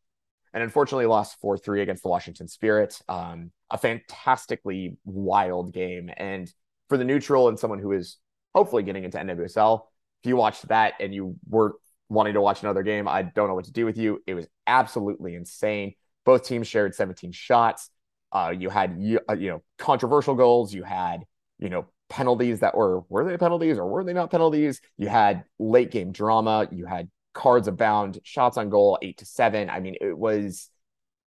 and 0.53 0.63
unfortunately 0.63 1.05
lost 1.05 1.39
4 1.39 1.57
3 1.57 1.81
against 1.81 2.03
the 2.03 2.09
Washington 2.09 2.47
Spirit. 2.47 2.99
Um, 3.07 3.51
a 3.69 3.77
fantastically 3.77 4.97
wild 5.05 5.73
game. 5.73 6.09
And 6.17 6.51
for 6.89 6.97
the 6.97 7.05
neutral 7.05 7.47
and 7.47 7.57
someone 7.57 7.79
who 7.79 7.93
is 7.93 8.17
hopefully 8.53 8.83
getting 8.83 9.03
into 9.03 9.17
NWSL, 9.17 9.81
if 10.23 10.27
you 10.27 10.35
watched 10.35 10.67
that 10.67 10.95
and 10.99 11.13
you 11.13 11.35
were 11.49 11.75
wanting 12.09 12.33
to 12.33 12.41
watch 12.41 12.61
another 12.61 12.83
game, 12.83 13.07
I 13.07 13.21
don't 13.21 13.47
know 13.47 13.55
what 13.55 13.65
to 13.65 13.71
do 13.71 13.85
with 13.85 13.97
you. 13.97 14.21
It 14.27 14.33
was 14.33 14.47
absolutely 14.67 15.35
insane. 15.35 15.93
Both 16.25 16.45
teams 16.45 16.67
shared 16.67 16.93
17 16.93 17.31
shots. 17.31 17.89
Uh, 18.31 18.53
you 18.57 18.69
had 18.69 18.97
you, 18.99 19.19
uh, 19.29 19.33
you 19.33 19.49
know 19.49 19.63
controversial 19.77 20.35
goals. 20.35 20.73
You 20.73 20.83
had 20.83 21.25
you 21.59 21.69
know 21.69 21.85
penalties 22.11 22.59
that 22.59 22.75
were 22.75 22.99
were 23.07 23.23
they 23.23 23.37
penalties 23.37 23.77
or 23.77 23.87
were 23.87 24.03
they 24.03 24.13
not 24.13 24.29
penalties? 24.29 24.81
You 24.97 25.07
had 25.07 25.45
late 25.57 25.91
game 25.91 26.11
drama. 26.11 26.67
You 26.69 26.85
had 26.85 27.09
cards 27.33 27.69
abound, 27.69 28.19
shots 28.23 28.57
on 28.57 28.69
goal, 28.69 28.99
eight 29.01 29.19
to 29.19 29.25
seven. 29.25 29.69
I 29.69 29.79
mean, 29.79 29.95
it 30.01 30.17
was 30.17 30.69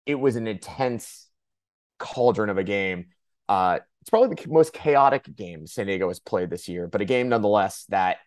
it 0.05 0.17
was 0.17 0.35
an 0.35 0.49
intense 0.49 1.29
cauldron 1.99 2.51
of 2.51 2.59
a 2.59 2.65
game. 2.65 3.07
Uh, 3.49 3.79
it's 4.01 4.11
probably 4.11 4.35
the 4.35 4.51
most 4.51 4.73
chaotic 4.73 5.25
game 5.35 5.67
San 5.67 5.87
Diego 5.87 6.09
has 6.09 6.19
played 6.19 6.51
this 6.51 6.69
year, 6.69 6.89
but 6.89 7.01
a 7.01 7.05
game 7.05 7.29
nonetheless 7.29 7.87
that, 7.89 8.19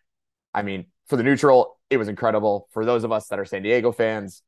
I 0.54 0.62
mean, 0.64 0.86
for 1.08 1.18
the 1.18 1.24
neutral, 1.24 1.78
it 1.90 1.98
was 1.98 2.08
incredible. 2.08 2.70
For 2.72 2.86
those 2.86 3.04
of 3.04 3.12
us 3.12 3.28
that 3.28 3.40
are 3.40 3.46
San 3.46 3.62
Diego 3.62 3.92
fans, 3.92 4.42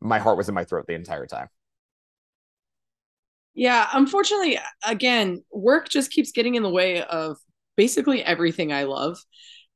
my 0.00 0.18
heart 0.18 0.36
was 0.36 0.48
in 0.48 0.54
my 0.54 0.64
throat 0.64 0.86
the 0.86 0.94
entire 0.94 1.26
time. 1.26 1.48
Yeah, 3.54 3.88
unfortunately, 3.92 4.58
again, 4.86 5.42
work 5.52 5.88
just 5.88 6.10
keeps 6.10 6.32
getting 6.32 6.54
in 6.54 6.62
the 6.62 6.70
way 6.70 7.02
of 7.02 7.36
basically 7.76 8.22
everything 8.22 8.72
I 8.72 8.84
love. 8.84 9.18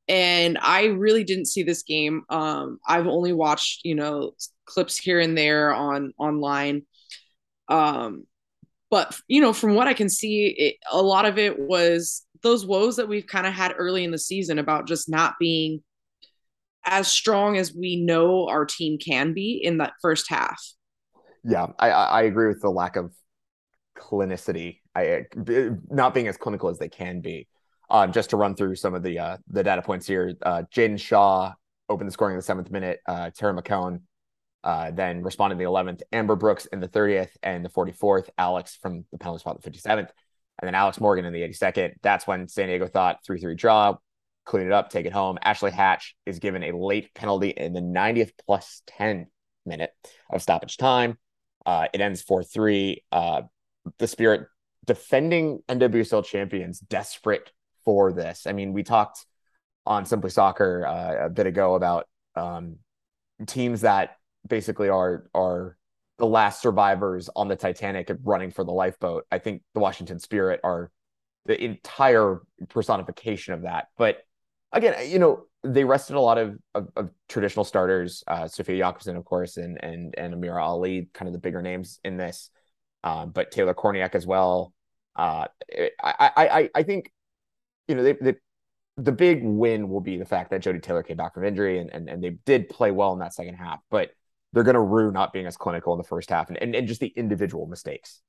And 0.07 0.57
I 0.61 0.85
really 0.85 1.23
didn't 1.23 1.47
see 1.47 1.63
this 1.63 1.83
game. 1.83 2.23
Um, 2.29 2.79
I've 2.87 3.07
only 3.07 3.33
watched, 3.33 3.81
you 3.83 3.95
know, 3.95 4.31
clips 4.65 4.97
here 4.97 5.19
and 5.19 5.37
there 5.37 5.73
on 5.73 6.13
online. 6.17 6.83
Um, 7.67 8.25
but 8.91 9.19
you 9.27 9.41
know, 9.41 9.51
from 9.51 9.73
what 9.75 9.87
I 9.87 9.93
can 9.93 10.09
see, 10.09 10.47
it, 10.57 10.75
a 10.91 11.01
lot 11.01 11.25
of 11.25 11.37
it 11.37 11.59
was 11.59 12.25
those 12.43 12.65
woes 12.65 12.95
that 12.97 13.07
we've 13.07 13.25
kind 13.25 13.47
of 13.47 13.53
had 13.53 13.73
early 13.77 14.03
in 14.03 14.11
the 14.11 14.19
season 14.19 14.59
about 14.59 14.87
just 14.87 15.09
not 15.09 15.33
being 15.39 15.83
as 16.85 17.07
strong 17.07 17.57
as 17.57 17.73
we 17.73 17.95
know 17.95 18.47
our 18.47 18.65
team 18.65 18.99
can 18.99 19.33
be 19.33 19.59
in 19.61 19.79
that 19.79 19.93
first 20.01 20.29
half. 20.29 20.61
Yeah, 21.43 21.67
I, 21.79 21.89
I 21.89 22.21
agree 22.23 22.47
with 22.47 22.61
the 22.61 22.69
lack 22.69 22.95
of 22.95 23.11
clinicity, 23.97 24.79
I 24.95 25.25
not 25.89 26.13
being 26.13 26.27
as 26.27 26.37
clinical 26.37 26.69
as 26.69 26.79
they 26.79 26.89
can 26.89 27.21
be. 27.21 27.47
Um, 27.89 28.11
just 28.11 28.31
to 28.31 28.37
run 28.37 28.55
through 28.55 28.75
some 28.75 28.95
of 28.95 29.03
the 29.03 29.19
uh, 29.19 29.37
the 29.47 29.63
data 29.63 29.81
points 29.81 30.07
here, 30.07 30.33
uh, 30.41 30.63
Jaedyn 30.73 30.99
Shaw 30.99 31.53
opened 31.87 32.07
the 32.07 32.11
scoring 32.11 32.33
in 32.33 32.37
the 32.37 32.43
seventh 32.43 32.71
minute. 32.71 32.99
Uh, 33.07 33.29
Tara 33.29 33.53
McKeown 33.53 34.01
uh, 34.63 34.91
then 34.91 35.21
responded 35.21 35.53
in 35.53 35.59
the 35.59 35.69
11th. 35.69 36.01
Amber 36.11 36.35
Brooks 36.35 36.65
in 36.65 36.79
the 36.79 36.87
30th 36.87 37.29
and 37.43 37.63
the 37.63 37.69
44th. 37.69 38.29
Alex 38.37 38.77
from 38.81 39.05
the 39.11 39.17
penalty 39.19 39.41
spot, 39.41 39.61
the 39.61 39.69
57th. 39.69 40.09
And 40.59 40.67
then 40.67 40.73
Alex 40.73 40.99
Morgan 40.99 41.25
in 41.25 41.33
the 41.33 41.41
82nd. 41.41 41.93
That's 42.01 42.25
when 42.25 42.47
San 42.47 42.67
Diego 42.67 42.87
thought 42.87 43.19
3 43.25 43.39
3 43.39 43.55
draw, 43.55 43.97
clean 44.45 44.65
it 44.65 44.71
up, 44.71 44.89
take 44.89 45.05
it 45.05 45.13
home. 45.13 45.37
Ashley 45.43 45.71
Hatch 45.71 46.15
is 46.25 46.39
given 46.39 46.63
a 46.63 46.75
late 46.75 47.13
penalty 47.13 47.49
in 47.49 47.73
the 47.73 47.81
90th 47.81 48.31
plus 48.45 48.81
10 48.87 49.27
minute 49.65 49.91
of 50.31 50.41
stoppage 50.41 50.77
time. 50.77 51.17
Uh, 51.65 51.87
it 51.93 52.01
ends 52.01 52.21
4 52.21 52.43
3. 52.43 53.03
Uh, 53.11 53.41
the 53.97 54.07
Spirit 54.07 54.47
defending 54.85 55.61
NWSL 55.67 56.25
champions, 56.25 56.79
desperate 56.79 57.51
for 57.83 58.13
this. 58.13 58.47
I 58.47 58.51
mean, 58.51 58.73
we 58.73 58.83
talked 58.83 59.25
on 59.85 60.05
Simply 60.05 60.29
Soccer 60.29 60.85
uh, 60.85 61.25
a 61.25 61.29
bit 61.29 61.47
ago 61.47 61.75
about 61.75 62.07
um, 62.35 62.77
teams 63.45 63.81
that 63.81 64.17
basically 64.47 64.89
are 64.89 65.27
are 65.33 65.77
the 66.17 66.25
last 66.25 66.61
survivors 66.61 67.29
on 67.35 67.47
the 67.47 67.55
Titanic 67.55 68.09
running 68.23 68.51
for 68.51 68.63
the 68.63 68.71
lifeboat. 68.71 69.25
I 69.31 69.39
think 69.39 69.63
the 69.73 69.81
Washington 69.81 70.19
Spirit 70.19 70.61
are 70.63 70.91
the 71.45 71.61
entire 71.61 72.41
personification 72.69 73.53
of 73.53 73.63
that. 73.63 73.87
But 73.97 74.19
again, 74.71 75.09
you 75.09 75.19
know, 75.19 75.43
they 75.63 75.83
rested 75.83 76.15
a 76.15 76.21
lot 76.21 76.37
of, 76.37 76.57
of, 76.73 76.89
of 76.95 77.09
traditional 77.27 77.65
starters, 77.65 78.23
uh, 78.27 78.47
Sofia 78.47 78.83
Jakobsson, 78.83 79.17
of 79.17 79.25
course, 79.25 79.57
and 79.57 79.83
and 79.83 80.15
and 80.17 80.33
Amira 80.33 80.61
Ali, 80.61 81.09
kind 81.13 81.27
of 81.27 81.33
the 81.33 81.39
bigger 81.39 81.61
names 81.61 81.99
in 82.03 82.17
this. 82.17 82.49
Uh, 83.05 83.27
but 83.27 83.51
Taylor 83.51 83.75
Kornieck 83.75 84.15
as 84.15 84.25
well. 84.25 84.73
Uh, 85.15 85.45
I, 86.03 86.29
I 86.37 86.69
I 86.75 86.83
think 86.83 87.13
you 87.87 87.95
know 87.95 88.03
they, 88.03 88.13
they 88.13 88.35
the 88.97 89.11
big 89.11 89.43
win 89.43 89.89
will 89.89 90.01
be 90.01 90.17
the 90.17 90.25
fact 90.25 90.49
that 90.49 90.63
Jodie 90.63 90.81
Taylor 90.81 91.03
came 91.03 91.17
back 91.17 91.33
from 91.33 91.43
injury 91.43 91.79
and, 91.79 91.89
and, 91.91 92.09
and 92.09 92.23
they 92.23 92.31
did 92.45 92.67
play 92.69 92.91
well 92.91 93.13
in 93.13 93.19
that 93.19 93.33
second 93.33 93.55
half, 93.55 93.79
but 93.91 94.11
they're 94.53 94.63
going 94.63 94.75
to 94.75 94.81
rue 94.81 95.11
not 95.11 95.33
being 95.33 95.45
as 95.45 95.57
clinical 95.57 95.93
in 95.93 95.97
the 95.97 96.03
first 96.03 96.29
half 96.29 96.47
and, 96.47 96.57
and, 96.61 96.73
and 96.73 96.87
just 96.87 97.01
the 97.01 97.13
individual 97.15 97.67
mistakes. 97.67 98.21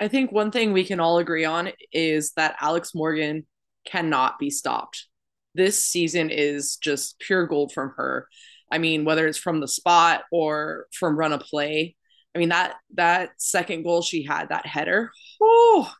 I 0.00 0.08
think 0.08 0.32
one 0.32 0.50
thing 0.50 0.72
we 0.72 0.84
can 0.84 0.98
all 0.98 1.18
agree 1.18 1.44
on 1.44 1.70
is 1.92 2.32
that 2.32 2.56
Alex 2.60 2.94
Morgan 2.94 3.46
cannot 3.84 4.38
be 4.38 4.50
stopped. 4.50 5.06
This 5.54 5.84
season 5.84 6.30
is 6.30 6.76
just 6.76 7.18
pure 7.18 7.46
gold 7.46 7.72
from 7.72 7.92
her. 7.98 8.28
I 8.70 8.78
mean, 8.78 9.04
whether 9.04 9.26
it's 9.26 9.38
from 9.38 9.60
the 9.60 9.68
spot 9.68 10.22
or 10.32 10.86
from 10.98 11.18
run 11.18 11.34
a 11.34 11.38
play. 11.38 11.96
I 12.34 12.38
mean 12.38 12.48
that 12.48 12.74
that 12.94 13.30
second 13.36 13.82
goal 13.82 14.02
she 14.02 14.22
had, 14.22 14.48
that 14.48 14.66
header. 14.66 15.10
Oh, 15.40 15.92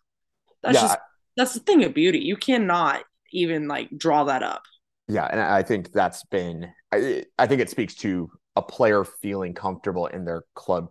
that's 0.62 0.76
yeah, 0.76 0.80
just 0.82 0.98
that's 1.36 1.54
the 1.54 1.60
thing 1.60 1.84
of 1.84 1.94
beauty. 1.94 2.20
You 2.20 2.36
cannot 2.36 3.02
even 3.32 3.68
like 3.68 3.88
draw 3.96 4.24
that 4.24 4.42
up. 4.42 4.62
Yeah, 5.08 5.26
and 5.26 5.40
I 5.40 5.62
think 5.62 5.92
that's 5.92 6.24
been 6.24 6.72
I, 6.92 7.24
I 7.38 7.46
think 7.46 7.60
it 7.60 7.70
speaks 7.70 7.94
to 7.96 8.30
a 8.56 8.62
player 8.62 9.04
feeling 9.04 9.54
comfortable 9.54 10.06
in 10.06 10.24
their 10.24 10.44
club 10.54 10.88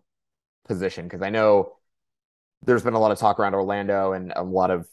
position 0.68 1.06
because 1.06 1.22
I 1.22 1.30
know 1.30 1.74
there's 2.64 2.84
been 2.84 2.94
a 2.94 3.00
lot 3.00 3.12
of 3.12 3.18
talk 3.18 3.40
around 3.40 3.56
Orlando 3.56 4.14
and 4.14 4.34
a 4.36 4.44
lot 4.44 4.72
of 4.72 4.88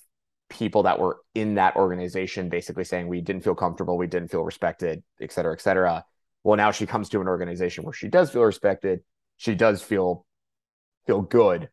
people 0.49 0.85
that 0.85 0.99
were 0.99 1.19
in 1.35 1.55
that 1.55 1.77
organization 1.77 2.49
basically 2.49 2.85
saying 2.85 3.07
we 3.07 3.21
didn't 3.21 3.45
feel 3.45 3.55
comfortable, 3.55 3.99
we 3.99 4.07
didn't 4.07 4.31
feel 4.31 4.43
respected, 4.43 5.03
et 5.21 5.31
cetera, 5.33 5.53
et 5.53 5.61
cetera. 5.61 6.05
Well, 6.45 6.57
now 6.57 6.71
she 6.71 6.87
comes 6.87 7.11
to 7.11 7.21
an 7.21 7.29
organization 7.29 7.85
where 7.85 7.93
she 7.93 8.09
does 8.09 8.31
feel 8.31 8.43
respected, 8.43 9.01
she 9.37 9.55
does 9.55 9.83
feel 9.83 10.27
feel 11.09 11.23
good, 11.23 11.71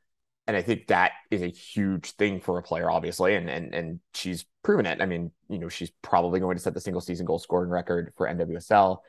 and 0.48 0.56
I 0.56 0.62
think 0.62 0.88
that 0.88 1.12
is 1.30 1.44
a 1.44 1.48
huge 1.48 2.12
thing 2.12 2.40
for 2.40 2.58
a 2.58 2.64
player, 2.64 2.90
obviously, 2.90 3.36
and 3.36 3.50
and 3.50 3.76
and 3.76 4.00
she's 4.14 4.46
proven 4.64 4.86
it. 4.88 5.02
I 5.02 5.06
mean, 5.06 5.32
you 5.50 5.60
know, 5.60 5.70
she's 5.70 5.92
probably 6.02 6.40
going 6.40 6.56
to 6.56 6.64
set 6.64 6.74
the 6.74 6.82
single 6.82 7.02
season 7.02 7.26
goal 7.26 7.38
scoring 7.38 7.70
record 7.70 8.14
for 8.16 8.28
NWSL. 8.28 9.00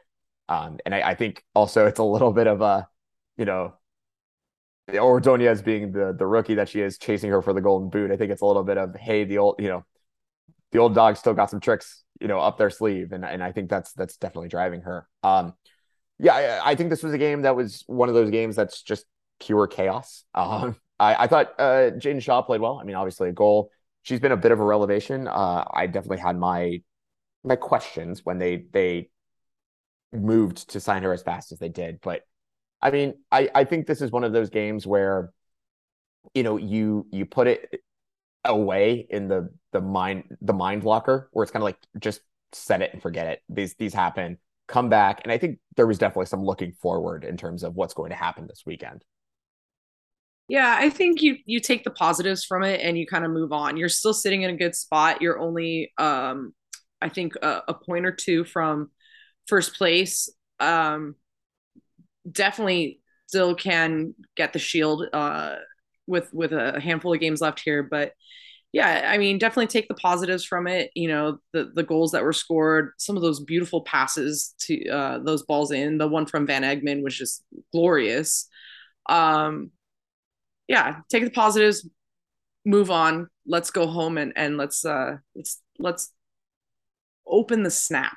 Um, 0.49 0.79
and 0.85 0.95
I, 0.95 1.01
I, 1.11 1.15
think 1.15 1.43
also 1.55 1.87
it's 1.87 1.99
a 1.99 2.05
little 2.05 2.33
bit 2.33 2.47
of 2.47 2.61
a, 2.61 2.87
you 3.37 3.45
know, 3.45 3.75
Ordonez 4.95 5.63
being 5.63 5.93
the 5.93 6.15
the 6.17 6.27
rookie 6.27 6.57
that 6.57 6.69
she 6.69 6.81
is 6.81 6.99
chasing 6.99 7.31
her 7.31 7.43
for 7.43 7.53
the 7.53 7.61
golden 7.61 7.89
boot. 7.89 8.11
I 8.11 8.17
think 8.17 8.31
it's 8.33 8.43
a 8.43 8.47
little 8.47 8.65
bit 8.65 8.79
of 8.79 8.95
hey, 8.97 9.25
the 9.25 9.39
old, 9.39 9.57
you 9.59 9.69
know, 9.69 9.85
the 10.73 10.79
old 10.79 10.95
dog 10.95 11.17
still 11.17 11.35
got 11.35 11.51
some 11.51 11.61
tricks, 11.61 12.03
you 12.21 12.29
know, 12.29 12.41
up 12.41 12.59
their 12.59 12.71
sleeve, 12.71 13.13
and 13.13 13.25
and 13.25 13.43
I 13.43 13.53
think 13.53 13.71
that's 13.71 13.93
that's 13.93 14.17
definitely 14.17 14.49
driving 14.49 14.83
her. 14.83 15.09
Um, 15.23 15.55
yeah, 16.19 16.35
I, 16.35 16.71
I 16.71 16.75
think 16.77 16.91
this 16.91 17.03
was 17.03 17.13
a 17.13 17.19
game 17.19 17.43
that 17.43 17.57
was 17.57 17.85
one 17.87 18.09
of 18.09 18.15
those 18.15 18.31
games 18.31 18.57
that's 18.57 18.83
just 18.83 19.05
pure 19.41 19.67
chaos. 19.67 20.25
Um, 20.35 20.77
I, 20.99 21.25
I 21.25 21.27
thought 21.27 21.55
uh, 21.59 21.91
Jaedyn 21.93 22.23
Shaw 22.23 22.43
played 22.43 22.61
well. 22.61 22.79
I 22.81 22.85
mean, 22.85 22.97
obviously 22.97 23.29
a 23.29 23.33
goal. 23.33 23.71
She's 24.03 24.21
been 24.21 24.33
a 24.33 24.37
bit 24.37 24.53
of 24.53 24.61
a 24.61 24.65
revelation. 24.65 25.29
Uh, 25.29 25.65
I 25.73 25.87
definitely 25.87 26.19
had 26.19 26.39
my 26.39 26.83
my 27.45 27.57
questions 27.57 28.25
when 28.25 28.39
they 28.39 28.65
they 28.73 29.11
moved 30.13 30.71
to 30.71 30.81
sign 30.81 31.03
her 31.03 31.13
as 31.13 31.23
fast 31.23 31.53
as 31.53 31.59
they 31.59 31.69
did. 31.69 32.01
But 32.01 32.23
I 32.81 32.91
mean, 32.91 33.15
I, 33.33 33.49
I 33.55 33.65
think 33.65 33.87
this 33.87 34.01
is 34.01 34.11
one 34.11 34.25
of 34.25 34.33
those 34.33 34.51
games 34.51 34.87
where, 34.87 35.33
you 36.35 36.43
know, 36.43 36.57
you 36.57 37.07
you 37.11 37.27
put 37.27 37.47
it 37.47 37.81
away 38.45 39.07
in 39.11 39.29
the 39.29 39.51
the 39.73 39.81
mind 39.81 40.37
the 40.41 40.53
mind 40.53 40.85
locker 40.85 41.29
where 41.33 41.43
it's 41.43 41.53
kind 41.53 41.63
of 41.63 41.65
like 41.65 41.79
just 41.99 42.21
set 42.53 42.83
it 42.83 42.93
and 42.93 43.03
forget 43.03 43.27
it. 43.27 43.43
These 43.49 43.75
these 43.75 43.95
happen, 43.95 44.39
come 44.69 44.89
back. 44.89 45.21
And 45.25 45.33
I 45.33 45.39
think 45.39 45.59
there 45.77 45.87
was 45.87 45.99
definitely 45.99 46.27
some 46.27 46.45
looking 46.45 46.73
forward 46.73 47.25
in 47.25 47.37
terms 47.37 47.63
of 47.65 47.75
what's 47.75 47.95
going 47.95 48.11
to 48.11 48.17
happen 48.17 48.47
this 48.47 48.63
weekend. 48.65 49.05
Yeah, 50.49 50.77
I 50.79 50.91
think 50.91 51.23
you 51.23 51.37
you 51.45 51.59
take 51.61 51.83
the 51.85 51.91
positives 51.91 52.45
from 52.45 52.63
it 52.63 52.81
and 52.81 52.97
you 52.97 53.07
kind 53.07 53.25
of 53.25 53.33
move 53.33 53.53
on. 53.53 53.77
You're 53.77 53.89
still 53.89 54.15
sitting 54.15 54.43
in 54.43 54.51
a 54.51 54.57
good 54.57 54.75
spot. 54.75 55.21
You're 55.21 55.41
only 55.41 55.93
um 55.99 56.55
I 57.01 57.09
think 57.09 57.35
a, 57.43 57.63
a 57.69 57.75
point 57.75 58.07
or 58.07 58.13
two 58.13 58.45
from 58.45 58.91
first 59.49 59.75
place. 59.77 60.29
Um, 60.61 61.17
definitely 62.31 63.01
still 63.27 63.55
can 63.55 64.15
get 64.37 64.53
the 64.53 64.59
shield 64.59 65.05
uh, 65.13 65.57
with 66.07 66.33
with 66.33 66.53
a 66.53 66.81
handful 66.81 67.13
of 67.13 67.21
games 67.21 67.41
left 67.41 67.61
here, 67.61 67.83
but 67.83 68.13
yeah, 68.73 69.11
I 69.11 69.19
mean, 69.19 69.39
definitely 69.39 69.69
take 69.69 69.89
the 69.89 69.95
positives 69.95 70.45
from 70.45 70.67
it. 70.67 70.91
You 70.95 71.09
know, 71.09 71.39
the 71.55 71.73
the 71.75 71.83
goals 71.83 72.13
that 72.13 72.25
were 72.25 72.35
scored, 72.35 72.93
some 72.99 73.17
of 73.17 73.23
those 73.23 73.41
beautiful 73.41 73.83
passes 73.83 74.55
to 74.61 74.89
uh, 74.89 75.19
those 75.21 75.45
balls 75.45 75.73
in. 75.73 75.99
The 75.99 76.09
one 76.09 76.27
from 76.27 76.47
Van 76.47 76.63
Egmond 76.63 77.03
was 77.03 77.17
just 77.17 77.45
glorious. 77.73 78.49
Um, 79.09 79.73
yeah, 80.69 81.01
take 81.09 81.25
the 81.25 81.31
positives, 81.31 81.89
move 82.65 82.91
on. 82.91 83.29
Let's 83.47 83.71
go 83.71 83.87
home 83.87 84.19
and 84.19 84.33
and 84.37 84.57
let's 84.57 84.85
uh 84.85 85.19
let's 85.35 85.63
let's 85.79 86.13
open 87.27 87.63
the 87.63 87.71
snap. 87.71 88.17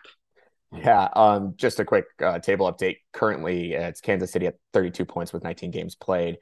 Yeah, 0.72 1.08
um, 1.16 1.54
just 1.56 1.80
a 1.80 1.86
quick 1.86 2.06
uh, 2.24 2.40
table 2.40 2.72
update. 2.72 2.98
Currently, 3.12 3.76
uh, 3.76 3.88
it's 3.88 4.02
Kansas 4.02 4.32
City 4.32 4.46
at 4.46 4.58
32 4.74 5.04
points 5.06 5.34
with 5.34 5.44
19 5.44 5.72
games 5.72 5.96
played. 5.96 6.38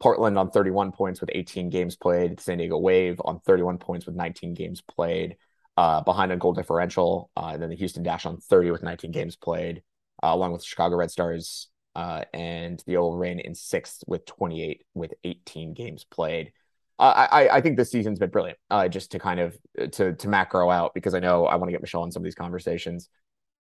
Portland 0.00 0.38
on 0.38 0.50
31 0.50 0.92
points 0.92 1.20
with 1.20 1.30
18 1.32 1.68
games 1.68 1.96
played. 1.96 2.40
San 2.40 2.58
Diego 2.58 2.78
Wave 2.78 3.20
on 3.24 3.40
31 3.40 3.78
points 3.78 4.06
with 4.06 4.14
19 4.14 4.54
games 4.54 4.80
played. 4.80 5.36
Uh, 5.76 6.00
behind 6.02 6.32
on 6.32 6.38
goal 6.38 6.54
differential. 6.54 7.30
Uh, 7.36 7.50
and 7.52 7.62
then 7.62 7.68
the 7.68 7.76
Houston 7.76 8.02
Dash 8.02 8.24
on 8.24 8.38
30 8.38 8.70
with 8.70 8.82
19 8.82 9.10
games 9.10 9.36
played, 9.36 9.82
uh, 10.22 10.28
along 10.28 10.52
with 10.52 10.64
Chicago 10.64 10.96
Red 10.96 11.10
Stars 11.10 11.68
uh, 11.96 12.22
and 12.34 12.82
the 12.86 12.98
OL 12.98 13.16
Reign 13.16 13.40
in 13.40 13.54
sixth 13.54 14.04
with 14.06 14.26
28 14.26 14.84
with 14.92 15.14
18 15.24 15.72
games 15.72 16.04
played. 16.04 16.52
Uh, 16.98 17.26
I, 17.32 17.48
I 17.56 17.60
think 17.62 17.78
this 17.78 17.90
season's 17.90 18.18
been 18.18 18.28
brilliant. 18.28 18.58
Uh, 18.70 18.86
just 18.86 19.12
to 19.12 19.18
kind 19.18 19.40
of 19.40 19.56
to 19.92 20.12
to 20.12 20.28
macro 20.28 20.70
out 20.70 20.92
because 20.94 21.14
I 21.14 21.20
know 21.20 21.46
I 21.46 21.56
want 21.56 21.68
to 21.68 21.72
get 21.72 21.80
Michelle 21.80 22.04
in 22.04 22.12
some 22.12 22.20
of 22.20 22.24
these 22.24 22.34
conversations. 22.34 23.08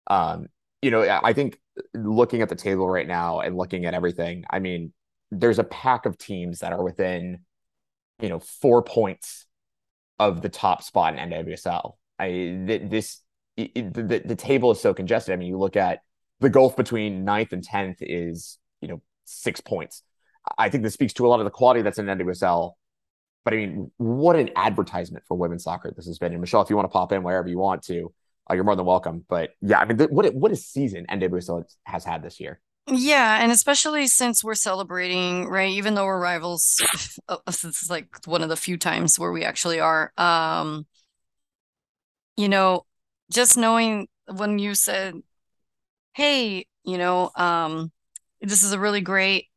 Um, 0.09 0.47
you 0.83 0.91
know, 0.91 1.03
I 1.23 1.33
think 1.33 1.59
looking 1.95 2.43
at 2.43 2.49
the 2.49 2.57
table 2.57 2.88
right 2.91 3.07
now 3.07 3.41
and 3.41 3.57
looking 3.57 3.87
at 3.87 3.95
everything, 3.95 4.45
I 4.50 4.59
mean, 4.59 4.93
there's 5.31 5.61
a 5.61 5.64
pack 5.64 6.05
of 6.05 6.19
teams 6.19 6.59
that 6.59 6.73
are 6.73 6.83
within, 6.83 7.38
you 8.21 8.29
know, 8.29 8.41
four 8.41 8.83
points 8.83 9.47
of 10.19 10.43
the 10.43 10.49
top 10.49 10.83
spot 10.83 11.17
in 11.17 11.31
NWSL. 11.31 11.93
I 12.19 12.29
this 12.29 13.23
it, 13.57 13.95
the 13.95 14.23
the 14.25 14.37
table 14.37 14.73
is 14.73 14.81
so 14.81 14.93
congested. 14.93 15.33
I 15.33 15.37
mean, 15.37 15.49
you 15.49 15.57
look 15.57 15.76
at 15.76 16.00
the 16.44 16.50
gulf 16.50 16.76
between 16.76 17.24
ninth 17.24 17.52
and 17.52 17.62
tenth 17.62 17.98
is 18.00 18.58
you 18.80 18.88
know 18.88 19.02
six 19.24 19.60
points, 19.60 20.02
I 20.58 20.68
think 20.68 20.84
this 20.84 20.94
speaks 20.94 21.12
to 21.14 21.26
a 21.26 21.28
lot 21.28 21.40
of 21.40 21.44
the 21.44 21.50
quality 21.50 21.82
that's 21.82 21.98
in 21.98 22.06
NWSL. 22.06 22.72
But 23.44 23.54
I 23.54 23.56
mean, 23.58 23.90
what 23.98 24.36
an 24.36 24.50
advertisement 24.56 25.24
for 25.26 25.36
women's 25.36 25.64
soccer 25.64 25.92
this 25.94 26.06
has 26.06 26.18
been. 26.18 26.32
And 26.32 26.40
Michelle, 26.40 26.62
if 26.62 26.70
you 26.70 26.76
want 26.76 26.86
to 26.86 26.92
pop 26.92 27.12
in 27.12 27.22
wherever 27.22 27.48
you 27.48 27.58
want 27.58 27.82
to, 27.84 28.12
uh, 28.50 28.54
you're 28.54 28.64
more 28.64 28.76
than 28.76 28.86
welcome. 28.86 29.24
But 29.28 29.50
yeah, 29.60 29.78
I 29.80 29.84
mean, 29.84 29.98
th- 29.98 30.10
what 30.10 30.32
what 30.34 30.52
a 30.52 30.56
season 30.56 31.06
NWSL 31.10 31.64
has 31.84 32.04
had 32.04 32.22
this 32.22 32.40
year. 32.40 32.60
Yeah, 32.86 33.42
and 33.42 33.50
especially 33.50 34.06
since 34.06 34.44
we're 34.44 34.54
celebrating, 34.54 35.48
right? 35.48 35.70
Even 35.72 35.94
though 35.94 36.04
we're 36.04 36.20
rivals, 36.20 36.82
this 37.46 37.64
is 37.64 37.88
like 37.88 38.08
one 38.26 38.42
of 38.42 38.50
the 38.50 38.56
few 38.56 38.76
times 38.76 39.18
where 39.18 39.32
we 39.32 39.42
actually 39.42 39.80
are. 39.80 40.12
Um, 40.18 40.86
you 42.36 42.48
know, 42.48 42.84
just 43.32 43.56
knowing 43.56 44.08
when 44.26 44.58
you 44.58 44.74
said, 44.74 45.14
"Hey, 46.14 46.66
you 46.85 46.99
know, 46.99 47.30
um, 47.37 47.92
this 48.40 48.62
is 48.62 48.73
a 48.73 48.78
really 48.80 49.00
great 49.00 49.49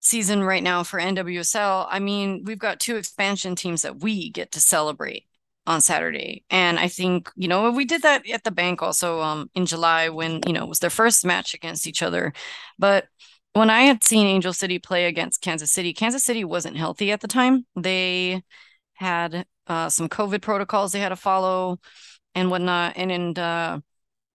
season 0.00 0.42
right 0.42 0.62
now 0.62 0.82
for 0.82 1.00
NWSL." 1.00 1.86
I 1.90 1.98
mean, 1.98 2.44
we've 2.44 2.58
got 2.58 2.80
two 2.80 2.96
expansion 2.96 3.54
teams 3.56 3.82
that 3.82 4.00
we 4.00 4.30
get 4.30 4.52
to 4.52 4.60
celebrate 4.60 5.24
on 5.66 5.80
Saturday. 5.82 6.44
And 6.50 6.78
I 6.78 6.88
think, 6.88 7.30
you 7.36 7.46
know, 7.46 7.70
we 7.70 7.84
did 7.84 8.02
that 8.02 8.28
at 8.30 8.42
the 8.44 8.50
Banc 8.50 8.82
also 8.82 9.20
um 9.20 9.50
in 9.54 9.66
July 9.66 10.08
when, 10.08 10.40
you 10.46 10.52
know, 10.52 10.64
it 10.64 10.68
was 10.68 10.78
their 10.80 10.90
first 10.90 11.24
match 11.26 11.54
against 11.54 11.86
each 11.86 12.02
other. 12.02 12.32
But 12.78 13.08
when 13.52 13.70
I 13.70 13.82
had 13.82 14.04
seen 14.04 14.26
Angel 14.26 14.52
City 14.52 14.78
play 14.78 15.06
against 15.06 15.42
Kansas 15.42 15.72
City, 15.72 15.92
Kansas 15.92 16.24
City 16.24 16.44
wasn't 16.44 16.76
healthy 16.76 17.12
at 17.12 17.20
the 17.20 17.28
time. 17.28 17.66
They 17.76 18.42
had 18.94 19.46
uh, 19.66 19.88
some 19.90 20.08
COVID 20.08 20.40
protocols 20.42 20.92
they 20.92 21.00
had 21.00 21.10
to 21.10 21.16
follow 21.16 21.78
and 22.34 22.50
whatnot. 22.50 22.94
And 22.96 23.12
and 23.12 23.38
uh, 23.38 23.80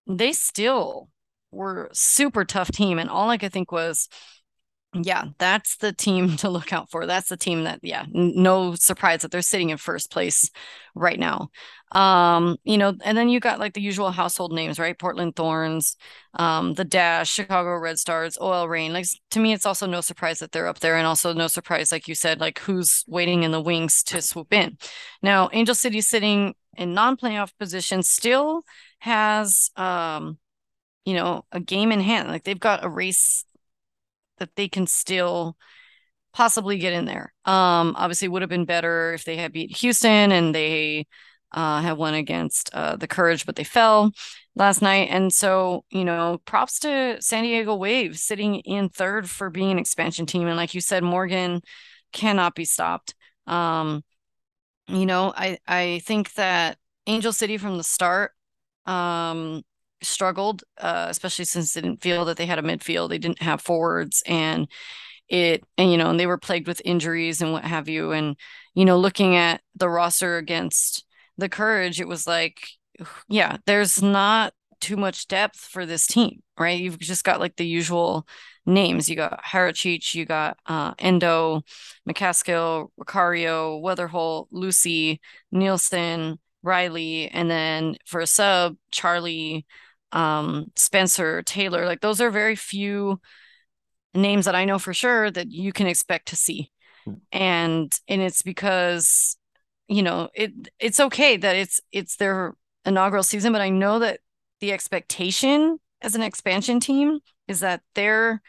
they 0.07 0.33
still 0.33 1.09
were 1.53 1.89
super 1.93 2.45
tough 2.45 2.71
team. 2.71 2.99
And 2.99 3.09
all 3.09 3.29
I 3.29 3.37
could 3.37 3.53
think 3.53 3.71
was, 3.71 4.09
yeah, 4.93 5.25
that's 5.39 5.77
the 5.77 5.91
team 5.91 6.37
to 6.37 6.49
look 6.49 6.71
out 6.71 6.89
for. 6.91 7.05
That's 7.05 7.29
the 7.29 7.37
team 7.37 7.63
that, 7.63 7.79
yeah, 7.81 8.03
n- 8.15 8.33
no 8.35 8.75
surprise 8.75 9.21
that 9.21 9.31
they're 9.31 9.41
sitting 9.41 9.69
in 9.69 9.77
first 9.77 10.11
place 10.11 10.49
right 10.95 11.19
now. 11.19 11.49
Um, 11.93 12.57
you 12.63 12.77
know, 12.77 12.95
and 13.03 13.17
then 13.17 13.29
you 13.29 13.39
got 13.39 13.59
like 13.59 13.73
the 13.73 13.81
usual 13.81 14.11
household 14.11 14.51
names, 14.51 14.79
right? 14.79 14.97
Portland 14.97 15.35
Thorns, 15.35 15.95
um, 16.33 16.73
the 16.73 16.83
Dash, 16.83 17.31
Chicago 17.31 17.77
Red 17.77 17.99
Stars, 17.99 18.37
OL 18.41 18.67
Reign. 18.67 18.93
Like 18.93 19.05
to 19.31 19.39
me, 19.39 19.53
it's 19.53 19.65
also 19.65 19.85
no 19.85 20.01
surprise 20.01 20.39
that 20.39 20.51
they're 20.51 20.67
up 20.67 20.79
there, 20.79 20.97
and 20.97 21.05
also 21.05 21.33
no 21.33 21.47
surprise, 21.47 21.91
like 21.91 22.07
you 22.07 22.15
said, 22.15 22.39
like 22.39 22.59
who's 22.59 23.03
waiting 23.07 23.43
in 23.43 23.51
the 23.51 23.61
wings 23.61 24.01
to 24.05 24.23
swoop 24.23 24.51
in. 24.51 24.77
Now, 25.21 25.49
Angel 25.53 25.75
City 25.75 26.01
sitting 26.01 26.55
in 26.75 26.95
non-playoff 26.95 27.51
position 27.59 28.01
still 28.01 28.63
has 28.99 29.69
um, 29.75 30.39
you 31.05 31.13
know, 31.13 31.45
a 31.51 31.59
game 31.59 31.91
in 31.91 32.01
hand. 32.01 32.29
Like 32.29 32.43
they've 32.43 32.59
got 32.59 32.83
a 32.83 32.89
race 32.89 33.45
that 34.39 34.55
they 34.55 34.67
can 34.67 34.87
still 34.87 35.57
possibly 36.33 36.77
get 36.77 36.93
in 36.93 37.05
there. 37.05 37.33
Um, 37.45 37.95
obviously, 37.97 38.27
would 38.27 38.41
have 38.41 38.49
been 38.49 38.65
better 38.65 39.13
if 39.13 39.23
they 39.23 39.37
had 39.37 39.53
beat 39.53 39.77
Houston 39.77 40.31
and 40.31 40.53
they 40.53 41.07
uh, 41.51 41.81
have 41.81 41.97
won 41.97 42.13
against 42.15 42.73
uh, 42.73 42.95
the 42.95 43.07
Courage, 43.07 43.45
but 43.45 43.55
they 43.55 43.63
fell 43.63 44.11
last 44.55 44.81
night. 44.81 45.09
And 45.11 45.31
so, 45.31 45.85
you 45.91 46.03
know, 46.03 46.41
props 46.45 46.79
to 46.79 47.21
San 47.21 47.43
Diego 47.43 47.75
Wave 47.75 48.17
sitting 48.17 48.55
in 48.55 48.89
third 48.89 49.29
for 49.29 49.49
being 49.49 49.71
an 49.71 49.79
expansion 49.79 50.25
team. 50.25 50.47
And 50.47 50.57
like 50.57 50.73
you 50.73 50.81
said, 50.81 51.03
Morgan 51.03 51.61
cannot 52.11 52.55
be 52.55 52.65
stopped. 52.65 53.15
Um, 53.45 54.03
you 54.87 55.05
know, 55.05 55.33
I 55.35 55.59
I 55.67 56.01
think 56.05 56.33
that 56.33 56.77
Angel 57.07 57.33
City 57.33 57.57
from 57.57 57.77
the 57.77 57.83
start 57.83 58.31
um 58.85 59.63
struggled, 60.05 60.63
uh, 60.79 61.07
especially 61.09 61.45
since 61.45 61.73
they 61.73 61.81
didn't 61.81 62.01
feel 62.01 62.25
that 62.25 62.37
they 62.37 62.45
had 62.45 62.59
a 62.59 62.63
midfield. 62.63 63.09
They 63.09 63.17
didn't 63.17 63.41
have 63.41 63.61
forwards, 63.61 64.23
and 64.25 64.67
it, 65.29 65.63
and 65.77 65.91
you 65.91 65.97
know, 65.97 66.09
and 66.09 66.19
they 66.19 66.27
were 66.27 66.37
plagued 66.37 66.67
with 66.67 66.81
injuries 66.85 67.41
and 67.41 67.51
what 67.51 67.65
have 67.65 67.89
you. 67.89 68.11
And 68.11 68.35
you 68.75 68.85
know, 68.85 68.97
looking 68.97 69.35
at 69.35 69.61
the 69.75 69.89
roster 69.89 70.37
against 70.37 71.05
the 71.37 71.49
Courage, 71.49 71.99
it 72.01 72.07
was 72.07 72.27
like, 72.27 72.67
yeah, 73.27 73.57
there's 73.65 74.01
not 74.01 74.53
too 74.83 74.97
much 74.97 75.27
depth 75.27 75.59
for 75.59 75.85
this 75.85 76.05
team, 76.05 76.43
right? 76.59 76.79
You've 76.79 76.99
just 76.99 77.23
got 77.23 77.39
like 77.39 77.55
the 77.55 77.65
usual 77.65 78.27
names. 78.65 79.09
You 79.09 79.15
got 79.15 79.41
Haračić, 79.43 80.13
you 80.13 80.25
got 80.25 80.57
uh, 80.65 80.93
Endo, 80.99 81.63
McCaskill, 82.07 82.89
Roccaro, 82.99 83.81
Weatherholt, 83.81 84.47
Lussi, 84.51 85.19
Nielsen, 85.51 86.37
Riley, 86.63 87.29
and 87.29 87.49
then 87.49 87.97
for 88.05 88.19
a 88.21 88.27
sub, 88.27 88.75
Charley, 88.91 89.65
um, 90.13 90.71
Spencer, 90.75 91.41
Taylor. 91.41 91.85
Like 91.85 92.01
those 92.01 92.21
are 92.21 92.29
very 92.29 92.55
few 92.55 93.19
names 94.13 94.45
that 94.45 94.55
I 94.55 94.65
know 94.65 94.79
for 94.79 94.93
sure 94.93 95.29
that 95.31 95.51
you 95.51 95.73
can 95.73 95.87
expect 95.87 96.29
to 96.29 96.35
see. 96.35 96.71
Hmm. 97.03 97.13
And 97.31 97.99
and 98.07 98.21
it's 98.21 98.41
because 98.41 99.37
you 99.87 100.01
know, 100.01 100.29
it 100.33 100.51
it's 100.79 100.99
okay 100.99 101.37
that 101.37 101.55
it's 101.55 101.81
it's 101.91 102.15
their 102.15 102.55
inaugural 102.85 103.23
season, 103.23 103.51
but 103.51 103.61
I 103.61 103.69
know 103.69 103.99
that 103.99 104.19
the 104.59 104.71
expectation 104.71 105.79
as 106.01 106.15
an 106.15 106.21
expansion 106.21 106.79
team 106.79 107.19
is 107.47 107.59
that 107.61 107.81
they're 107.95 108.41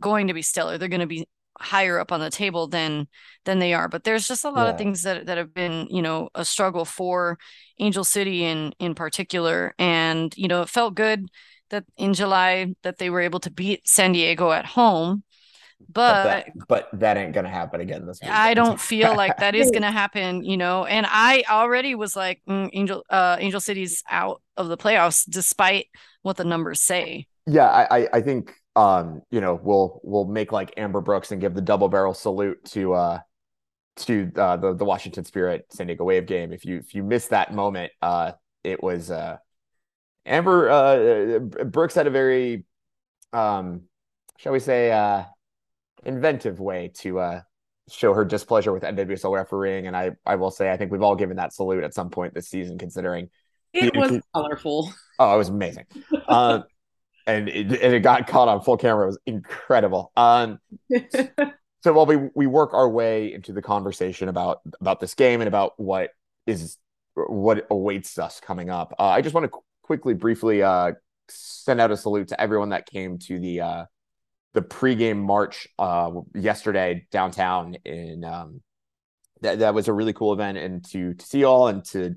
going 0.00 0.28
to 0.28 0.34
be 0.34 0.42
stellar. 0.42 0.78
They're 0.78 0.88
going 0.88 1.00
to 1.00 1.06
be 1.06 1.28
higher 1.58 1.98
up 1.98 2.10
on 2.10 2.20
the 2.20 2.30
table 2.30 2.66
than 2.66 3.06
than 3.44 3.58
they 3.58 3.72
are. 3.72 3.88
But 3.88 4.04
there's 4.04 4.26
just 4.26 4.44
a 4.44 4.50
lot 4.50 4.64
yeah. 4.64 4.70
of 4.70 4.78
things 4.78 5.02
that 5.02 5.26
that 5.26 5.38
have 5.38 5.54
been, 5.54 5.86
you 5.90 6.02
know, 6.02 6.28
a 6.34 6.44
struggle 6.44 6.84
for 6.84 7.38
Angel 7.82 8.04
City 8.04 8.44
in 8.44 8.74
in 8.78 8.94
particular. 8.94 9.74
And, 9.78 10.32
you 10.36 10.48
know, 10.48 10.62
it 10.62 10.68
felt 10.68 10.94
good 10.94 11.28
that 11.70 11.84
in 11.96 12.14
July 12.14 12.74
that 12.82 12.98
they 12.98 13.10
were 13.10 13.20
able 13.20 13.40
to 13.40 13.50
beat 13.50 13.86
San 13.88 14.12
Diego 14.12 14.52
at 14.52 14.64
home. 14.64 15.24
But 15.88 15.94
but 15.94 16.24
that, 16.24 16.68
but 16.68 17.00
that 17.00 17.16
ain't 17.16 17.32
gonna 17.32 17.48
happen 17.48 17.80
again 17.80 18.06
this 18.06 18.20
week. 18.22 18.30
I 18.30 18.54
don't 18.54 18.80
feel 18.80 19.16
like 19.16 19.36
that 19.38 19.56
is 19.56 19.72
gonna 19.72 19.90
happen, 19.90 20.44
you 20.44 20.56
know. 20.56 20.84
And 20.84 21.06
I 21.08 21.42
already 21.50 21.96
was 21.96 22.14
like, 22.14 22.40
mm, 22.48 22.70
Angel 22.72 23.02
uh, 23.10 23.36
Angel 23.40 23.60
City's 23.60 24.04
out 24.08 24.40
of 24.56 24.68
the 24.68 24.76
playoffs, 24.76 25.28
despite 25.28 25.86
what 26.22 26.36
the 26.36 26.44
numbers 26.44 26.82
say. 26.82 27.26
Yeah, 27.46 27.66
I 27.66 28.08
I 28.12 28.20
think 28.20 28.54
um, 28.76 29.22
you 29.30 29.40
know, 29.40 29.58
we'll 29.62 30.00
we'll 30.02 30.24
make 30.24 30.52
like 30.52 30.72
Amber 30.76 31.00
Brooks 31.00 31.32
and 31.32 31.40
give 31.40 31.54
the 31.54 31.60
double 31.60 31.88
barrel 31.88 32.14
salute 32.14 32.64
to 32.66 32.94
uh 32.94 33.18
to 33.94 34.30
uh, 34.36 34.56
the 34.56 34.74
the 34.74 34.84
Washington 34.84 35.24
Spirit 35.24 35.66
San 35.70 35.86
Diego 35.86 36.04
Wave 36.04 36.26
game. 36.26 36.52
If 36.52 36.64
you 36.64 36.78
if 36.78 36.94
you 36.94 37.02
missed 37.02 37.30
that 37.30 37.54
moment, 37.54 37.92
uh, 38.00 38.32
it 38.64 38.82
was 38.82 39.10
uh, 39.10 39.36
Amber 40.24 40.70
uh, 40.70 41.38
Brooks 41.64 41.94
had 41.94 42.06
a 42.06 42.10
very 42.10 42.64
um, 43.32 43.82
shall 44.38 44.52
we 44.52 44.60
say 44.60 44.90
uh, 44.90 45.24
inventive 46.04 46.60
way 46.60 46.90
to 46.98 47.18
uh, 47.18 47.40
show 47.90 48.14
her 48.14 48.24
displeasure 48.24 48.72
with 48.72 48.82
NWSL 48.82 49.32
refereeing, 49.32 49.86
and 49.86 49.96
I 49.96 50.12
I 50.24 50.36
will 50.36 50.50
say 50.50 50.70
I 50.70 50.76
think 50.76 50.90
we've 50.90 51.02
all 51.02 51.16
given 51.16 51.36
that 51.36 51.52
salute 51.52 51.84
at 51.84 51.94
some 51.94 52.10
point 52.10 52.34
this 52.34 52.48
season, 52.48 52.78
considering 52.78 53.28
it 53.72 53.94
was 53.96 54.20
colorful. 54.34 54.92
Oh, 55.18 55.34
it 55.34 55.38
was 55.38 55.48
amazing. 55.48 55.84
uh, 56.28 56.60
and 57.26 57.48
it, 57.48 57.80
and 57.80 57.94
it 57.94 58.00
got 58.00 58.26
caught 58.26 58.48
on 58.48 58.62
full 58.62 58.76
camera. 58.76 59.04
It 59.04 59.06
was 59.06 59.18
incredible. 59.26 60.12
Um, 60.16 60.58
so 61.82 61.92
while 61.92 62.06
we 62.06 62.16
we 62.34 62.46
work 62.46 62.74
our 62.74 62.88
way 62.88 63.32
into 63.32 63.52
the 63.52 63.62
conversation 63.62 64.28
about 64.28 64.60
about 64.80 65.00
this 65.00 65.14
game 65.14 65.40
and 65.40 65.48
about 65.48 65.72
what 65.78 66.10
is 66.46 66.78
what 67.14 67.66
awaits 67.70 68.18
us 68.18 68.40
coming 68.40 68.70
up, 68.70 68.94
uh, 68.98 69.08
I 69.08 69.20
just 69.20 69.34
want 69.34 69.44
to 69.44 69.48
qu- 69.48 69.64
quickly, 69.82 70.14
briefly 70.14 70.62
uh, 70.62 70.92
send 71.28 71.80
out 71.80 71.90
a 71.90 71.96
salute 71.96 72.28
to 72.28 72.40
everyone 72.40 72.70
that 72.70 72.86
came 72.86 73.18
to 73.18 73.38
the 73.38 73.60
uh, 73.60 73.84
the 74.54 74.62
pregame 74.62 75.18
march 75.18 75.68
uh, 75.78 76.12
yesterday 76.34 77.06
downtown. 77.10 77.76
In 77.84 78.24
um, 78.24 78.62
that 79.40 79.58
that 79.58 79.74
was 79.74 79.88
a 79.88 79.92
really 79.92 80.12
cool 80.12 80.32
event, 80.32 80.58
and 80.58 80.84
to 80.90 81.14
to 81.14 81.26
see 81.26 81.40
y'all 81.40 81.66
and 81.66 81.84
to 81.86 82.14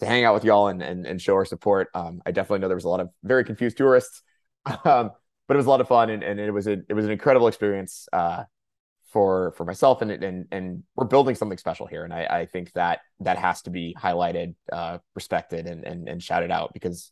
to 0.00 0.06
hang 0.06 0.24
out 0.24 0.34
with 0.34 0.44
y'all 0.44 0.68
and, 0.68 0.82
and, 0.82 1.06
and 1.06 1.20
show 1.20 1.34
our 1.34 1.44
support. 1.44 1.88
Um, 1.94 2.22
I 2.24 2.30
definitely 2.30 2.60
know 2.60 2.68
there 2.68 2.76
was 2.76 2.84
a 2.84 2.88
lot 2.88 3.00
of 3.00 3.10
very 3.24 3.44
confused 3.44 3.76
tourists 3.76 4.22
um, 4.84 5.10
but 5.48 5.54
it 5.54 5.56
was 5.56 5.66
a 5.66 5.70
lot 5.70 5.80
of 5.80 5.88
fun 5.88 6.10
and, 6.10 6.22
and 6.22 6.38
it 6.38 6.52
was 6.52 6.66
a, 6.66 6.78
it 6.88 6.94
was 6.94 7.04
an 7.04 7.10
incredible 7.10 7.48
experience 7.48 8.06
uh, 8.12 8.44
for 9.18 9.50
for 9.56 9.64
myself 9.64 10.00
and 10.00 10.12
and 10.12 10.46
and 10.52 10.84
we're 10.94 11.04
building 11.04 11.34
something 11.34 11.58
special 11.58 11.88
here. 11.88 12.04
And 12.04 12.14
I, 12.14 12.24
I 12.30 12.46
think 12.46 12.72
that 12.74 13.00
that 13.18 13.36
has 13.36 13.62
to 13.62 13.70
be 13.70 13.96
highlighted 14.00 14.54
uh, 14.70 14.98
respected 15.16 15.66
and, 15.66 15.84
and 15.84 16.08
and 16.08 16.22
shouted 16.22 16.52
out 16.52 16.72
because 16.72 17.10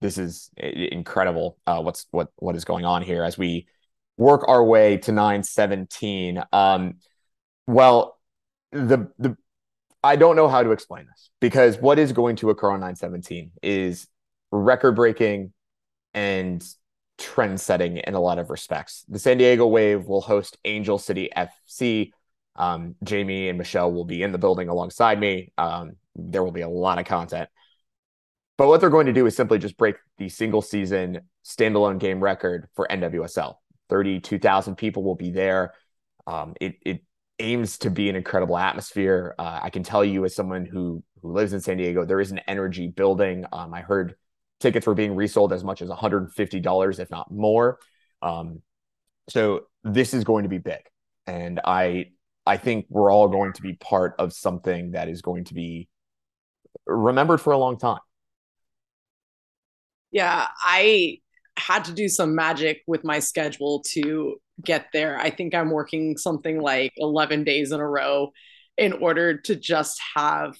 this 0.00 0.18
is 0.18 0.50
incredible 0.56 1.58
uh, 1.66 1.80
what's 1.80 2.06
what 2.12 2.28
what 2.36 2.54
is 2.54 2.64
going 2.64 2.84
on 2.84 3.02
here 3.02 3.24
as 3.24 3.36
we 3.36 3.66
work 4.16 4.44
our 4.46 4.62
way 4.62 4.98
to 4.98 5.10
917 5.10 6.40
um 6.52 6.94
well 7.66 8.20
the 8.70 9.10
the 9.18 9.36
I 10.04 10.14
don't 10.14 10.36
know 10.36 10.46
how 10.46 10.62
to 10.62 10.70
explain 10.70 11.06
this 11.06 11.30
because 11.40 11.76
what 11.78 11.98
is 11.98 12.12
going 12.12 12.36
to 12.36 12.50
occur 12.50 12.70
on 12.70 12.78
917 12.78 13.50
is 13.64 14.06
record 14.52 14.94
breaking 14.94 15.52
and 16.14 16.64
trend 17.18 17.60
setting 17.60 17.98
in 17.98 18.14
a 18.14 18.20
lot 18.20 18.38
of 18.38 18.50
respects. 18.50 19.04
The 19.08 19.18
San 19.18 19.38
Diego 19.38 19.66
Wave 19.66 20.06
will 20.06 20.20
host 20.20 20.56
Angel 20.64 20.98
City 20.98 21.28
FC. 21.36 22.12
Um, 22.56 22.94
Jamie 23.04 23.48
and 23.48 23.58
Michelle 23.58 23.92
will 23.92 24.04
be 24.04 24.22
in 24.22 24.32
the 24.32 24.38
building 24.38 24.68
alongside 24.68 25.20
me. 25.20 25.52
Um, 25.58 25.92
there 26.16 26.42
will 26.42 26.52
be 26.52 26.62
a 26.62 26.68
lot 26.68 26.98
of 26.98 27.06
content. 27.06 27.48
But 28.56 28.66
what 28.66 28.80
they're 28.80 28.90
going 28.90 29.06
to 29.06 29.12
do 29.12 29.26
is 29.26 29.36
simply 29.36 29.58
just 29.58 29.76
break 29.76 29.96
the 30.18 30.28
single 30.28 30.62
season 30.62 31.20
standalone 31.44 31.98
game 31.98 32.20
record 32.20 32.68
for 32.74 32.86
NWSL. 32.90 33.54
32,000 33.88 34.76
people 34.76 35.04
will 35.04 35.14
be 35.14 35.30
there. 35.30 35.74
Um, 36.26 36.54
it 36.60 36.76
it 36.84 37.02
aims 37.38 37.78
to 37.78 37.90
be 37.90 38.08
an 38.08 38.16
incredible 38.16 38.58
atmosphere. 38.58 39.34
Uh, 39.38 39.60
I 39.62 39.70
can 39.70 39.82
tell 39.82 40.04
you, 40.04 40.24
as 40.24 40.34
someone 40.34 40.66
who 40.66 41.02
who 41.22 41.32
lives 41.32 41.52
in 41.52 41.60
San 41.60 41.76
Diego, 41.76 42.04
there 42.04 42.20
is 42.20 42.32
an 42.32 42.40
energy 42.46 42.88
building. 42.88 43.44
Um, 43.52 43.72
I 43.72 43.80
heard 43.80 44.16
tickets 44.60 44.86
were 44.86 44.94
being 44.94 45.14
resold 45.14 45.52
as 45.52 45.64
much 45.64 45.82
as 45.82 45.88
$150, 45.88 46.98
if 46.98 47.10
not 47.10 47.30
more. 47.30 47.78
Um, 48.22 48.62
so 49.28 49.62
this 49.84 50.14
is 50.14 50.24
going 50.24 50.44
to 50.44 50.48
be 50.48 50.58
big, 50.58 50.80
and 51.26 51.60
I 51.64 52.06
I 52.46 52.56
think 52.56 52.86
we're 52.88 53.12
all 53.12 53.28
going 53.28 53.52
to 53.52 53.62
be 53.62 53.74
part 53.74 54.14
of 54.18 54.32
something 54.32 54.92
that 54.92 55.08
is 55.08 55.20
going 55.20 55.44
to 55.44 55.54
be 55.54 55.88
remembered 56.86 57.40
for 57.40 57.52
a 57.52 57.58
long 57.58 57.78
time. 57.78 58.00
Yeah, 60.10 60.46
I 60.62 61.18
had 61.58 61.84
to 61.84 61.92
do 61.92 62.08
some 62.08 62.34
magic 62.34 62.82
with 62.86 63.04
my 63.04 63.18
schedule 63.18 63.82
to 63.90 64.36
get 64.64 64.86
there. 64.92 65.18
I 65.18 65.30
think 65.30 65.54
I'm 65.54 65.70
working 65.70 66.16
something 66.16 66.60
like 66.60 66.92
11 66.96 67.44
days 67.44 67.72
in 67.72 67.80
a 67.80 67.86
row 67.86 68.32
in 68.78 68.94
order 68.94 69.38
to 69.38 69.56
just 69.56 70.00
have 70.14 70.54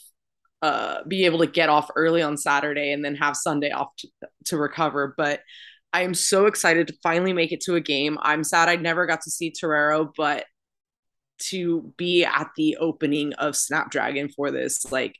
uh 0.62 1.04
be 1.04 1.24
able 1.24 1.38
to 1.38 1.46
get 1.46 1.68
off 1.68 1.90
early 1.96 2.22
on 2.22 2.36
Saturday 2.36 2.92
and 2.92 3.04
then 3.04 3.14
have 3.14 3.36
Sunday 3.36 3.70
off 3.70 3.94
to, 3.98 4.08
to 4.46 4.56
recover, 4.56 5.14
but 5.16 5.40
I 5.92 6.02
am 6.02 6.14
so 6.14 6.46
excited 6.46 6.88
to 6.88 6.94
finally 7.02 7.32
make 7.32 7.52
it 7.52 7.62
to 7.62 7.74
a 7.74 7.80
game. 7.80 8.18
I'm 8.20 8.44
sad 8.44 8.68
I 8.68 8.76
never 8.76 9.06
got 9.06 9.22
to 9.22 9.30
see 9.30 9.52
Torero, 9.52 10.12
but 10.16 10.44
to 11.50 11.92
be 11.96 12.24
at 12.24 12.50
the 12.56 12.76
opening 12.78 13.32
of 13.34 13.56
Snapdragon 13.56 14.28
for 14.28 14.50
this, 14.50 14.90
like 14.90 15.16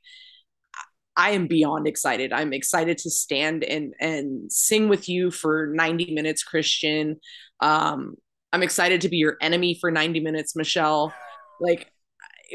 I 1.17 1.31
am 1.31 1.47
beyond 1.47 1.89
excited. 1.89 2.33
I'm 2.33 2.53
excited 2.53 2.99
to 2.99 3.11
stand 3.11 3.65
and 3.65 3.95
and 4.01 4.53
sing 4.53 4.89
with 4.89 5.09
you 5.09 5.31
for 5.31 5.67
90 5.75 6.15
minutes, 6.15 6.45
Christian. 6.45 7.19
Um, 7.61 8.15
I'm 8.53 8.63
excited 8.63 9.01
to 9.03 9.09
be 9.09 9.17
your 9.17 9.37
enemy 9.41 9.77
for 9.81 9.91
90 9.91 10.21
minutes, 10.21 10.55
Michelle. 10.55 11.13
Like 11.61 11.91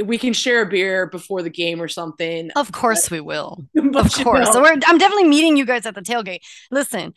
we 0.04 0.18
can 0.18 0.34
share 0.34 0.62
a 0.62 0.66
beer 0.66 1.08
before 1.08 1.42
the 1.42 1.50
game 1.50 1.82
or 1.82 1.88
something. 1.88 2.52
Of 2.56 2.72
course 2.72 3.10
but, 3.10 3.12
we 3.12 3.22
will. 3.22 3.64
Of 3.76 4.14
course. 4.14 4.52
So 4.52 4.66
I'm 4.66 4.80
definitely 4.80 5.28
meeting 5.28 5.58
you 5.58 5.66
guys 5.66 5.86
at 5.86 5.96
the 5.96 6.02
tailgate. 6.02 6.40
Listen, 6.72 7.14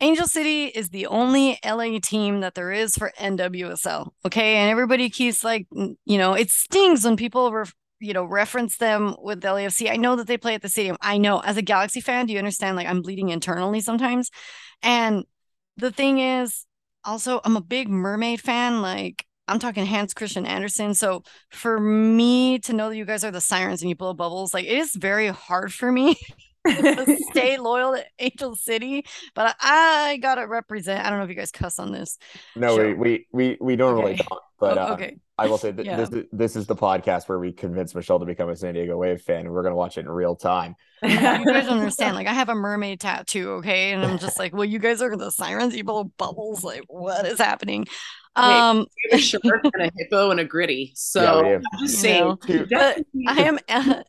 Angel 0.00 0.26
City 0.26 0.66
is 0.66 0.88
the 0.88 1.06
only 1.06 1.58
LA 1.64 1.98
team 2.02 2.40
that 2.40 2.54
there 2.54 2.72
is 2.72 2.96
for 2.96 3.12
NWSL. 3.18 4.10
Okay. 4.26 4.56
And 4.56 4.70
everybody 4.70 5.08
keeps 5.10 5.44
like, 5.44 5.66
you 5.72 6.18
know, 6.18 6.34
it 6.34 6.50
stings 6.50 7.04
when 7.04 7.16
people 7.16 7.52
ref- 7.52 7.74
you 8.00 8.12
know, 8.12 8.24
reference 8.24 8.76
them 8.76 9.16
with 9.22 9.40
the 9.40 9.48
LAFC. 9.48 9.90
I 9.90 9.96
know 9.96 10.16
that 10.16 10.26
they 10.26 10.36
play 10.36 10.54
at 10.54 10.62
the 10.62 10.68
stadium. 10.68 10.96
I 11.00 11.16
know 11.16 11.38
as 11.38 11.56
a 11.56 11.62
Galaxy 11.62 12.00
fan, 12.00 12.26
do 12.26 12.32
you 12.32 12.38
understand? 12.38 12.76
Like 12.76 12.86
I'm 12.86 13.00
bleeding 13.00 13.30
internally 13.30 13.80
sometimes. 13.80 14.30
And 14.82 15.24
the 15.76 15.90
thing 15.90 16.18
is, 16.18 16.66
also, 17.04 17.40
I'm 17.44 17.56
a 17.56 17.62
big 17.62 17.88
mermaid 17.88 18.40
fan. 18.40 18.82
Like 18.82 19.23
I'm 19.46 19.58
talking 19.58 19.84
Hans 19.86 20.14
Christian 20.14 20.46
Andersen. 20.46 20.94
So 20.94 21.22
for 21.50 21.78
me 21.78 22.58
to 22.60 22.72
know 22.72 22.88
that 22.88 22.96
you 22.96 23.04
guys 23.04 23.24
are 23.24 23.30
the 23.30 23.40
sirens 23.40 23.82
and 23.82 23.88
you 23.88 23.96
blow 23.96 24.14
bubbles, 24.14 24.54
like 24.54 24.64
it 24.64 24.78
is 24.78 24.94
very 24.94 25.28
hard 25.28 25.72
for 25.72 25.92
me 25.92 26.16
to 26.66 27.18
stay 27.30 27.58
loyal 27.58 27.94
to 27.94 28.04
Angel 28.18 28.56
City, 28.56 29.04
but 29.34 29.54
I, 29.60 30.12
I, 30.12 30.16
gotta 30.16 30.46
represent. 30.46 31.04
I 31.04 31.10
don't 31.10 31.18
know 31.18 31.24
if 31.24 31.30
you 31.30 31.36
guys 31.36 31.50
cuss 31.50 31.78
on 31.78 31.92
this. 31.92 32.18
No, 32.56 32.76
we, 32.76 32.94
we 32.94 33.26
we 33.32 33.56
we 33.60 33.76
normally 33.76 34.14
okay. 34.14 34.24
don't. 34.28 34.40
But 34.58 34.78
oh, 34.78 34.92
okay. 34.94 35.16
Uh, 35.38 35.42
I 35.42 35.48
will 35.48 35.58
say 35.58 35.72
that 35.72 35.84
yeah. 35.86 35.96
this 35.96 36.10
is 36.10 36.24
this 36.32 36.56
is 36.56 36.66
the 36.66 36.76
podcast 36.76 37.28
where 37.28 37.38
we 37.38 37.52
convince 37.52 37.94
Michelle 37.94 38.18
to 38.18 38.24
become 38.24 38.48
a 38.48 38.56
San 38.56 38.74
Diego 38.74 38.96
Wave 38.96 39.20
fan, 39.20 39.40
and 39.40 39.50
we're 39.50 39.62
gonna 39.62 39.76
watch 39.76 39.98
it 39.98 40.02
in 40.02 40.08
real 40.08 40.36
time. 40.36 40.74
you 41.02 41.18
guys 41.18 41.68
understand? 41.68 42.14
Like, 42.14 42.28
I 42.28 42.32
have 42.32 42.48
a 42.48 42.54
mermaid 42.54 43.00
tattoo, 43.00 43.50
okay, 43.54 43.92
and 43.92 44.02
I'm 44.04 44.18
just 44.18 44.38
like, 44.38 44.54
well, 44.54 44.64
you 44.64 44.78
guys 44.78 45.02
are 45.02 45.14
the 45.16 45.30
sirens, 45.30 45.76
you 45.76 45.84
blow 45.84 46.04
bubbles. 46.04 46.64
Like, 46.64 46.84
what 46.88 47.26
is 47.26 47.38
happening? 47.38 47.86
Um, 48.36 48.86
a 49.12 49.18
shark 49.18 49.44
and 49.44 49.82
a 49.82 49.90
hippo 49.96 50.30
and 50.30 50.40
a 50.40 50.44
gritty. 50.44 50.92
So 50.96 51.44
yeah, 51.44 51.58
I'm 51.72 51.86
just 51.86 52.00
saying, 52.00 52.36
but 52.70 53.04
I 53.28 53.42
am 53.42 53.58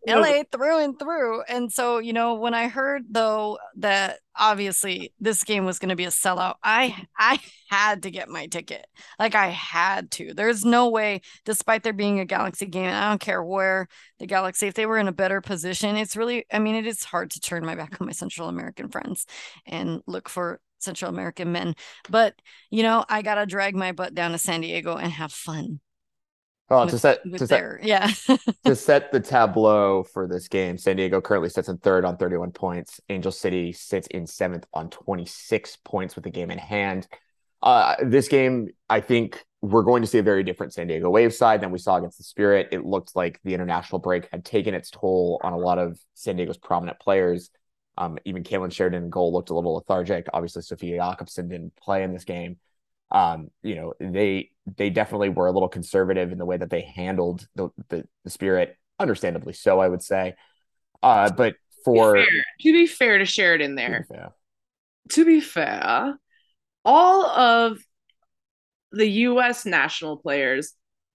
LA 0.08 0.44
through 0.52 0.84
and 0.84 0.98
through. 0.98 1.44
And 1.44 1.72
so, 1.72 2.00
you 2.00 2.14
know, 2.14 2.36
when 2.36 2.54
I 2.54 2.68
heard 2.68 3.04
though 3.10 3.60
that 3.78 4.20
obviously 4.36 5.14
this 5.20 5.44
game 5.44 5.66
was 5.66 5.80
going 5.80 5.90
to 5.90 5.96
be 5.96 6.06
a 6.06 6.10
sellout, 6.10 6.56
I 6.64 6.96
I 7.18 7.40
had 7.70 8.04
to 8.04 8.12
get 8.12 8.28
my 8.30 8.48
ticket. 8.48 8.88
Like 9.20 9.36
I 9.36 9.48
had 9.50 10.12
to. 10.12 10.34
There's 10.34 10.66
no 10.66 10.90
way, 10.90 11.22
despite 11.46 11.84
there 11.84 11.94
being 11.94 12.20
a 12.20 12.26
Galaxy 12.26 12.66
game, 12.66 12.90
I 12.90 13.10
don't 13.10 13.22
care 13.22 13.44
where 13.44 13.88
the 14.20 14.28
Galaxy, 14.28 14.68
if 14.68 14.74
they 14.74 14.86
were 14.86 14.98
in 14.98 15.08
a 15.08 15.14
better 15.14 15.42
position, 15.42 15.98
it's 15.98 16.16
really, 16.16 16.46
I 16.52 16.60
mean, 16.60 16.76
it 16.76 16.88
is 16.88 17.04
hard 17.04 17.32
to 17.32 17.40
turn 17.40 17.66
my 17.66 17.76
back 17.76 18.00
on 18.00 18.08
my 18.08 18.14
Central 18.14 18.50
American 18.50 18.90
friends 18.90 19.26
and 19.66 20.02
look 20.08 20.30
for 20.30 20.60
Central 20.86 21.10
American 21.10 21.52
men. 21.52 21.76
But 22.10 22.36
you 22.70 22.84
know, 22.84 23.04
I 23.10 23.22
gotta 23.22 23.46
drag 23.46 23.76
my 23.76 23.92
butt 23.92 24.14
down 24.14 24.32
to 24.32 24.38
San 24.38 24.62
Diego 24.62 24.96
and 24.96 25.12
have 25.12 25.32
fun. 25.32 25.80
Oh, 26.68 26.86
with, 26.86 26.92
to 26.92 27.00
set 27.00 27.24
to 27.24 27.46
their, 27.46 27.80
set, 27.80 27.88
yeah 27.88 28.12
to 28.66 28.76
set 28.76 29.12
the 29.12 29.20
tableau 29.20 30.02
for 30.02 30.28
this 30.28 30.48
game, 30.48 30.78
San 30.78 30.96
Diego 30.96 31.22
currently 31.22 31.50
sits 31.50 31.70
in 31.70 31.78
third 31.78 32.06
on 32.06 32.18
31 32.18 32.52
points. 32.52 33.00
Angel 33.10 33.32
City 33.32 33.72
sits 33.72 34.08
in 34.08 34.26
seventh 34.26 34.66
on 34.74 34.90
26 34.90 35.78
points 35.84 36.16
with 36.16 36.24
the 36.24 36.32
game 36.32 36.50
in 36.50 36.58
hand. 36.58 37.08
Uh, 37.62 37.96
this 38.04 38.28
game, 38.28 38.70
I 38.90 39.00
think 39.00 39.44
we're 39.62 39.84
going 39.84 40.02
to 40.02 40.08
see 40.08 40.18
a 40.18 40.24
very 40.24 40.44
different 40.44 40.74
San 40.74 40.88
Diego 40.88 41.10
Wave 41.10 41.34
side 41.34 41.62
than 41.62 41.72
we 41.72 41.80
saw 41.80 41.98
against 41.98 42.18
the 42.18 42.24
Spirit. 42.24 42.70
It 42.72 42.86
looked 42.86 43.16
like 43.16 43.40
the 43.44 43.54
international 43.54 44.00
break 44.00 44.28
had 44.32 44.44
taken 44.44 44.74
its 44.74 44.90
toll 44.90 45.40
on 45.44 45.54
a 45.54 45.58
lot 45.58 45.80
of 45.80 46.00
San 46.14 46.36
Diego's 46.36 46.58
prominent 46.58 47.00
players. 47.00 47.50
Um, 47.98 48.18
even 48.26 48.44
Kailen 48.44 48.72
Sheridan 48.72 49.04
in 49.04 49.10
goal 49.10 49.32
looked 49.32 49.50
a 49.50 49.56
little 49.56 49.76
lethargic. 49.76 50.28
Obviously, 50.34 50.62
Sofia 50.62 50.98
Jakobsson 50.98 51.50
didn't 51.50 51.76
play 51.76 52.04
in 52.04 52.14
this 52.14 52.26
game. 52.26 52.58
Um, 53.12 53.50
you 53.62 53.76
know, 53.76 53.94
they 54.00 54.52
they 54.66 54.90
definitely 54.90 55.30
were 55.30 55.48
a 55.48 55.52
little 55.52 55.70
conservative 55.70 56.32
in 56.32 56.38
the 56.38 56.46
way 56.46 56.58
that 56.58 56.70
they 56.70 56.82
handled 56.82 57.48
the 57.56 57.70
the, 57.90 58.06
the 58.24 58.30
spirit, 58.30 58.78
understandably 59.00 59.54
so, 59.54 59.80
I 59.80 59.88
would 59.88 60.02
say. 60.02 60.36
Uh, 61.02 61.32
but 61.32 61.56
for 61.84 62.16
to 62.16 62.22
be 62.22 62.26
fair 62.26 62.44
to, 62.60 62.74
be 62.74 62.88
fair 62.88 63.18
to 63.20 63.26
Sheridan 63.26 63.76
there, 63.76 64.06
to 64.10 64.14
be, 64.14 65.14
to 65.14 65.26
be 65.26 65.42
fair, 65.42 66.18
all 66.84 67.26
of 67.26 67.78
the 68.92 69.08
U.S. 69.08 69.66
national 69.66 70.18
players 70.18 70.74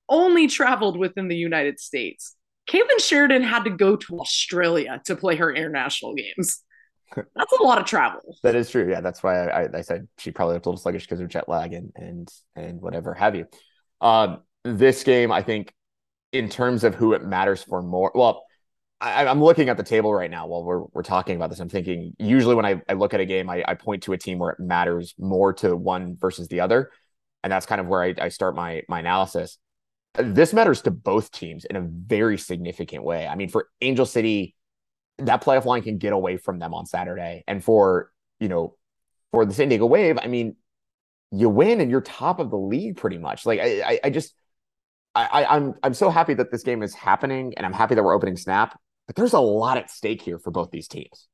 only 0.09 0.47
traveled 0.47 0.99
within 0.99 1.29
the 1.29 1.37
United 1.37 1.81
States. 1.81 2.37
Kailen 2.69 3.01
Sheridan 3.01 3.43
had 3.43 3.65
to 3.65 3.71
go 3.71 3.97
to 3.97 4.21
Australia 4.21 5.01
to 5.07 5.17
play 5.17 5.37
her 5.37 5.53
international 5.53 6.15
games. 6.15 6.63
That's 7.35 7.53
a 7.59 7.63
lot 7.63 7.79
of 7.79 7.87
travel. 7.87 8.21
That 8.43 8.55
is 8.55 8.71
true. 8.71 8.89
Yeah, 8.89 9.01
that's 9.01 9.23
why 9.23 9.49
I, 9.49 9.79
I 9.79 9.81
said 9.81 10.07
she 10.19 10.31
probably 10.31 10.55
looked 10.55 10.67
a 10.67 10.69
little 10.69 10.81
sluggish 10.81 11.05
because 11.05 11.21
of 11.21 11.29
jet 11.29 11.49
lag 11.49 11.73
and 11.73 11.93
and 11.97 12.29
and 12.55 12.81
whatever 12.81 13.15
have 13.15 13.35
you. 13.35 13.47
Um, 14.01 14.43
this 14.65 15.03
game, 15.03 15.33
I 15.33 15.43
think, 15.43 15.75
in 16.33 16.49
terms 16.49 16.85
of 16.85 16.95
who 16.95 17.13
it 17.15 17.25
matters 17.25 17.63
for 17.63 17.83
more. 17.83 18.13
Well, 18.15 18.45
I, 19.01 19.25
am 19.25 19.43
looking 19.43 19.69
at 19.69 19.77
the 19.77 19.83
table 19.83 20.13
right 20.13 20.31
now 20.31 20.47
while 20.47 20.63
we're 20.63 20.85
we're 20.93 21.03
talking 21.03 21.37
about 21.37 21.51
this. 21.51 21.59
I'm 21.59 21.69
thinking 21.69 22.15
usually 22.19 22.55
when 22.55 22.67
I, 22.67 22.81
I 22.89 22.93
look 22.93 23.15
at 23.15 23.21
a 23.21 23.27
game, 23.27 23.49
I, 23.49 23.65
I 23.67 23.75
point 23.75 24.03
to 24.05 24.13
a 24.13 24.19
team 24.19 24.39
where 24.39 24.51
it 24.51 24.61
matters 24.61 25.15
more 25.19 25.53
to 25.55 25.75
one 25.75 26.17
versus 26.21 26.49
the 26.49 26.61
other, 26.61 26.91
and 27.43 27.53
that's 27.53 27.67
kind 27.67 27.81
of 27.81 27.87
where 27.87 28.03
I, 28.03 28.15
I 28.21 28.29
start 28.29 28.55
my 28.55 28.83
my 28.89 29.01
analysis. 29.01 29.59
This 30.15 30.53
matters 30.53 30.83
to 30.83 30.91
both 30.91 31.31
teams 31.31 31.65
in 31.65 31.77
a 31.77 31.81
very 31.81 32.37
significant 32.37 33.05
way. 33.05 33.27
I 33.27 33.37
mean, 33.37 33.49
for 33.49 33.69
Angel 33.81 34.07
City 34.07 34.55
that 35.27 35.43
playoff 35.43 35.65
line 35.65 35.83
can 35.83 35.99
get 35.99 36.13
away 36.13 36.37
from 36.37 36.59
them 36.59 36.75
on 36.75 36.87
Saturday. 36.87 37.45
And 37.47 37.63
for, 37.63 38.11
you 38.39 38.49
know, 38.49 38.77
for 39.31 39.45
the 39.45 39.55
San 39.55 39.69
Diego 39.69 39.87
Wave, 39.87 40.19
I 40.21 40.27
mean, 40.27 40.57
you 41.33 41.49
win 41.49 41.81
and 41.81 41.91
you're 41.91 42.01
top 42.01 42.41
of 42.41 42.51
the 42.51 42.59
league 42.59 42.97
pretty 42.97 43.19
much. 43.19 43.47
Like 43.47 43.61
I, 43.61 43.83
I, 43.83 44.01
I 44.05 44.11
just 44.11 44.35
I, 45.15 45.45
I'm 45.49 45.75
I'm 45.83 45.95
so 45.95 46.11
happy 46.11 46.35
that 46.35 46.53
this 46.53 46.63
game 46.63 46.83
is 46.83 46.95
happening 46.95 47.55
and 47.57 47.67
I'm 47.67 47.73
happy 47.73 47.95
that 47.95 48.03
we're 48.03 48.15
opening 48.15 48.37
snap. 48.37 48.79
But 49.07 49.17
there's 49.17 49.33
a 49.33 49.41
lot 49.41 49.77
at 49.77 49.91
stake 49.91 50.23
here 50.23 50.39
for 50.39 50.51
both 50.51 50.71
these 50.71 50.87
teams. 50.87 51.29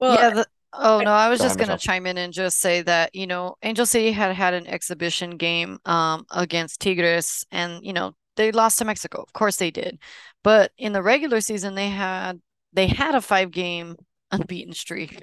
Well, 0.00 0.14
yeah. 0.14 0.30
The, 0.30 0.46
oh 0.72 1.00
no, 1.00 1.10
I 1.10 1.28
was 1.28 1.40
just 1.40 1.58
going 1.58 1.68
to 1.68 1.76
chime 1.76 2.06
in 2.06 2.16
and 2.16 2.32
just 2.32 2.58
say 2.58 2.82
that 2.82 3.14
you 3.14 3.26
know 3.26 3.56
Angel 3.62 3.86
City 3.86 4.12
had 4.12 4.34
had 4.34 4.54
an 4.54 4.66
exhibition 4.66 5.36
game 5.36 5.78
um, 5.84 6.26
against 6.30 6.80
Tigres, 6.80 7.44
and 7.50 7.84
you 7.84 7.92
know 7.92 8.14
they 8.40 8.52
lost 8.52 8.78
to 8.78 8.86
Mexico. 8.86 9.22
Of 9.22 9.34
course 9.34 9.56
they 9.56 9.70
did. 9.70 9.98
But 10.42 10.72
in 10.78 10.94
the 10.94 11.02
regular 11.02 11.42
season 11.42 11.74
they 11.74 11.90
had 11.90 12.40
they 12.72 12.86
had 12.86 13.14
a 13.14 13.20
five 13.20 13.50
game 13.50 13.96
unbeaten 14.30 14.72
streak 14.72 15.22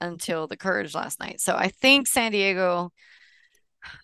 until 0.00 0.46
the 0.46 0.56
courage 0.56 0.94
last 0.94 1.20
night. 1.20 1.40
So 1.40 1.54
I 1.54 1.68
think 1.68 2.06
San 2.06 2.32
Diego 2.32 2.90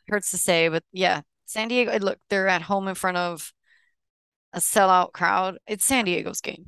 hurts 0.09 0.31
to 0.33 0.39
say, 0.39 0.69
but 0.69 0.85
yeah, 0.93 1.23
San 1.47 1.69
Diego 1.69 1.99
look, 2.01 2.19
they're 2.29 2.49
at 2.49 2.61
home 2.61 2.87
in 2.87 2.95
front 2.95 3.17
of 3.17 3.51
a 4.53 4.59
sellout 4.59 5.13
crowd. 5.13 5.57
It's 5.67 5.87
San 5.87 6.05
Diego's 6.05 6.43
game. 6.43 6.67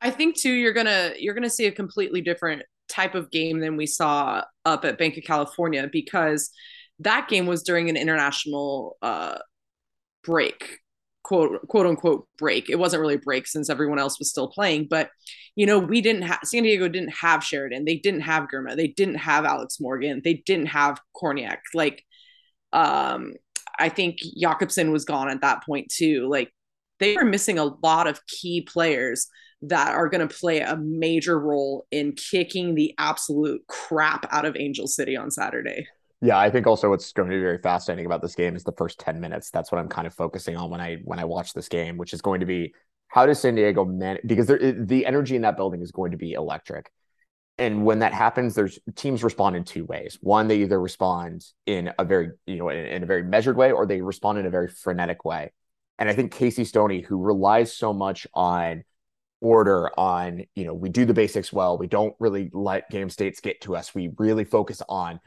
I 0.00 0.10
think 0.10 0.36
too 0.36 0.52
you're 0.52 0.72
gonna 0.72 1.12
you're 1.16 1.34
gonna 1.34 1.48
see 1.50 1.66
a 1.66 1.72
completely 1.72 2.22
different 2.22 2.62
type 2.88 3.14
of 3.14 3.30
game 3.30 3.60
than 3.60 3.76
we 3.76 3.86
saw 3.86 4.42
up 4.64 4.84
at 4.84 4.98
Banc 4.98 5.16
of 5.16 5.22
California 5.22 5.88
because 5.92 6.50
that 6.98 7.28
game 7.28 7.46
was 7.46 7.62
during 7.62 7.88
an 7.88 7.96
international 7.96 8.96
uh, 9.00 9.38
break 10.24 10.78
quote 11.22 11.66
quote 11.68 11.86
unquote 11.86 12.26
break 12.38 12.68
it 12.70 12.78
wasn't 12.78 13.00
really 13.00 13.14
a 13.14 13.18
break 13.18 13.46
since 13.46 13.70
everyone 13.70 13.98
else 13.98 14.18
was 14.18 14.30
still 14.30 14.48
playing 14.48 14.86
but 14.88 15.10
you 15.54 15.66
know 15.66 15.78
we 15.78 16.00
didn't 16.00 16.22
have 16.22 16.40
san 16.44 16.62
diego 16.62 16.88
didn't 16.88 17.14
have 17.14 17.44
sheridan 17.44 17.84
they 17.84 17.96
didn't 17.96 18.22
have 18.22 18.48
Girma. 18.52 18.74
they 18.76 18.88
didn't 18.88 19.16
have 19.16 19.44
alex 19.44 19.78
morgan 19.80 20.20
they 20.24 20.42
didn't 20.46 20.66
have 20.66 21.00
kornieck 21.16 21.58
like 21.74 22.04
Um, 22.72 23.34
I 23.78 23.88
think 23.88 24.18
Jakobsson 24.42 24.92
was 24.92 25.04
gone 25.04 25.30
at 25.30 25.40
that 25.42 25.64
point 25.64 25.88
too. 25.90 26.28
Like 26.28 26.52
they 26.98 27.16
were 27.16 27.24
missing 27.24 27.58
a 27.58 27.64
lot 27.64 28.06
of 28.06 28.24
key 28.26 28.60
players 28.62 29.26
that 29.62 29.94
are 29.94 30.08
going 30.08 30.26
to 30.26 30.34
play 30.34 30.60
a 30.60 30.76
major 30.76 31.38
role 31.38 31.86
in 31.90 32.12
kicking 32.12 32.74
the 32.74 32.94
absolute 32.98 33.62
crap 33.68 34.26
out 34.30 34.44
of 34.44 34.56
Angel 34.56 34.86
City 34.86 35.16
on 35.16 35.30
Saturday. 35.30 35.86
Yeah, 36.22 36.38
I 36.38 36.50
think 36.50 36.66
also 36.66 36.90
what's 36.90 37.12
going 37.12 37.30
to 37.30 37.34
be 37.34 37.40
very 37.40 37.58
fascinating 37.58 38.04
about 38.04 38.20
this 38.20 38.34
game 38.34 38.54
is 38.54 38.62
the 38.62 38.72
first 38.72 39.00
10 39.00 39.20
minutes. 39.20 39.50
That's 39.50 39.72
what 39.72 39.78
I'm 39.78 39.88
kind 39.88 40.06
of 40.06 40.14
focusing 40.14 40.56
on 40.56 40.70
when 40.70 40.80
I 40.80 40.96
when 41.04 41.18
I 41.18 41.24
watch 41.24 41.54
this 41.54 41.68
game, 41.68 41.96
which 41.96 42.12
is 42.12 42.20
going 42.20 42.40
to 42.40 42.46
be 42.46 42.74
how 43.08 43.26
does 43.26 43.40
San 43.40 43.54
Diego 43.54 43.84
manage 43.84 44.22
because 44.26 44.46
the 44.46 45.04
energy 45.06 45.34
in 45.34 45.42
that 45.42 45.56
building 45.56 45.80
is 45.80 45.92
going 45.92 46.10
to 46.10 46.18
be 46.18 46.32
electric. 46.32 46.92
And 47.58 47.84
when 47.84 47.98
that 48.00 48.14
happens, 48.14 48.54
there's 48.54 48.78
teams 48.96 49.22
respond 49.22 49.56
in 49.56 49.64
two 49.64 49.84
ways. 49.84 50.18
One, 50.22 50.48
they 50.48 50.62
either 50.62 50.80
respond 50.80 51.44
in 51.66 51.92
a 51.98 52.04
very, 52.04 52.30
you 52.46 52.56
know, 52.56 52.70
in, 52.70 52.78
in 52.86 53.02
a 53.02 53.06
very 53.06 53.22
measured 53.22 53.56
way, 53.56 53.72
or 53.72 53.86
they 53.86 54.00
respond 54.00 54.38
in 54.38 54.46
a 54.46 54.50
very 54.50 54.68
frenetic 54.68 55.24
way. 55.24 55.52
And 55.98 56.08
I 56.08 56.14
think 56.14 56.32
Casey 56.32 56.64
Stoney, 56.64 57.02
who 57.02 57.18
relies 57.20 57.76
so 57.76 57.92
much 57.92 58.26
on 58.34 58.84
order 59.40 59.90
on 59.98 60.44
you 60.54 60.64
know 60.64 60.74
we 60.74 60.90
do 60.90 61.06
the 61.06 61.14
basics 61.14 61.50
well 61.50 61.78
we 61.78 61.86
don't 61.86 62.14
really 62.18 62.50
let 62.52 62.90
game 62.90 63.08
states 63.08 63.40
get 63.40 63.58
to 63.60 63.74
us 63.74 63.94
we 63.94 64.10
really 64.18 64.44
focus 64.44 64.82
on 64.86 65.18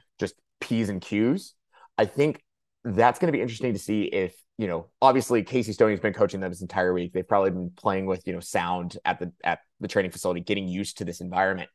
p's 0.63 0.89
and 0.89 1.01
q's. 1.01 1.53
I 1.97 2.05
think 2.05 2.41
that's 2.83 3.19
going 3.19 3.31
to 3.31 3.37
be 3.37 3.41
interesting 3.41 3.73
to 3.73 3.79
see 3.79 4.03
if 4.03 4.35
you 4.57 4.67
know 4.67 4.89
obviously 5.01 5.43
casey 5.43 5.73
stoney's 5.73 5.99
been 5.99 6.13
coaching 6.13 6.39
them 6.39 6.51
this 6.51 6.61
entire 6.61 6.93
week. 6.93 7.13
They've 7.13 7.27
probably 7.27 7.51
been 7.51 7.71
playing 7.75 8.05
with 8.05 8.25
you 8.25 8.33
know 8.33 8.39
sound 8.39 8.97
at 9.05 9.19
the 9.19 9.31
at 9.43 9.59
the 9.79 9.87
training 9.87 10.11
facility 10.11 10.41
getting 10.41 10.67
used 10.67 10.97
to 10.97 11.05
this 11.05 11.21
environment. 11.21 11.69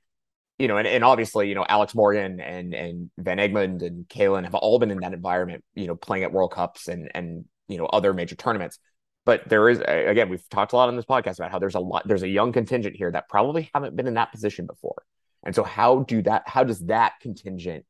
You 0.58 0.68
know 0.68 0.76
and, 0.76 0.88
and 0.88 1.04
obviously 1.04 1.48
you 1.48 1.54
know 1.54 1.64
alex 1.68 1.94
morgan 1.94 2.40
and 2.40 2.74
and 2.74 3.10
van 3.16 3.38
egmond 3.38 3.82
and 3.82 4.08
Kailen 4.08 4.42
have 4.42 4.56
all 4.56 4.80
been 4.80 4.90
in 4.90 4.98
that 5.00 5.12
environment 5.12 5.62
you 5.74 5.86
know 5.86 5.94
playing 5.94 6.24
at 6.24 6.32
world 6.32 6.52
cups 6.52 6.88
and 6.88 7.08
and 7.14 7.44
you 7.68 7.78
know 7.78 7.86
other 7.86 8.12
major 8.12 8.34
tournaments. 8.34 8.78
But 9.24 9.48
there 9.48 9.68
is 9.68 9.80
again 9.86 10.30
we've 10.30 10.48
talked 10.48 10.72
a 10.72 10.76
lot 10.76 10.88
on 10.88 10.96
this 10.96 11.04
podcast 11.04 11.38
about 11.38 11.52
how 11.52 11.58
there's 11.58 11.74
a 11.74 11.80
lot 11.80 12.08
there's 12.08 12.22
a 12.22 12.28
young 12.28 12.52
contingent 12.52 12.96
here 12.96 13.12
that 13.12 13.28
probably 13.28 13.70
haven't 13.74 13.94
been 13.94 14.06
in 14.06 14.14
that 14.14 14.32
position 14.32 14.66
before. 14.66 15.02
And 15.44 15.54
so 15.54 15.62
how 15.62 16.00
do 16.00 16.22
that 16.22 16.42
how 16.46 16.64
does 16.64 16.80
that 16.86 17.12
contingent 17.20 17.84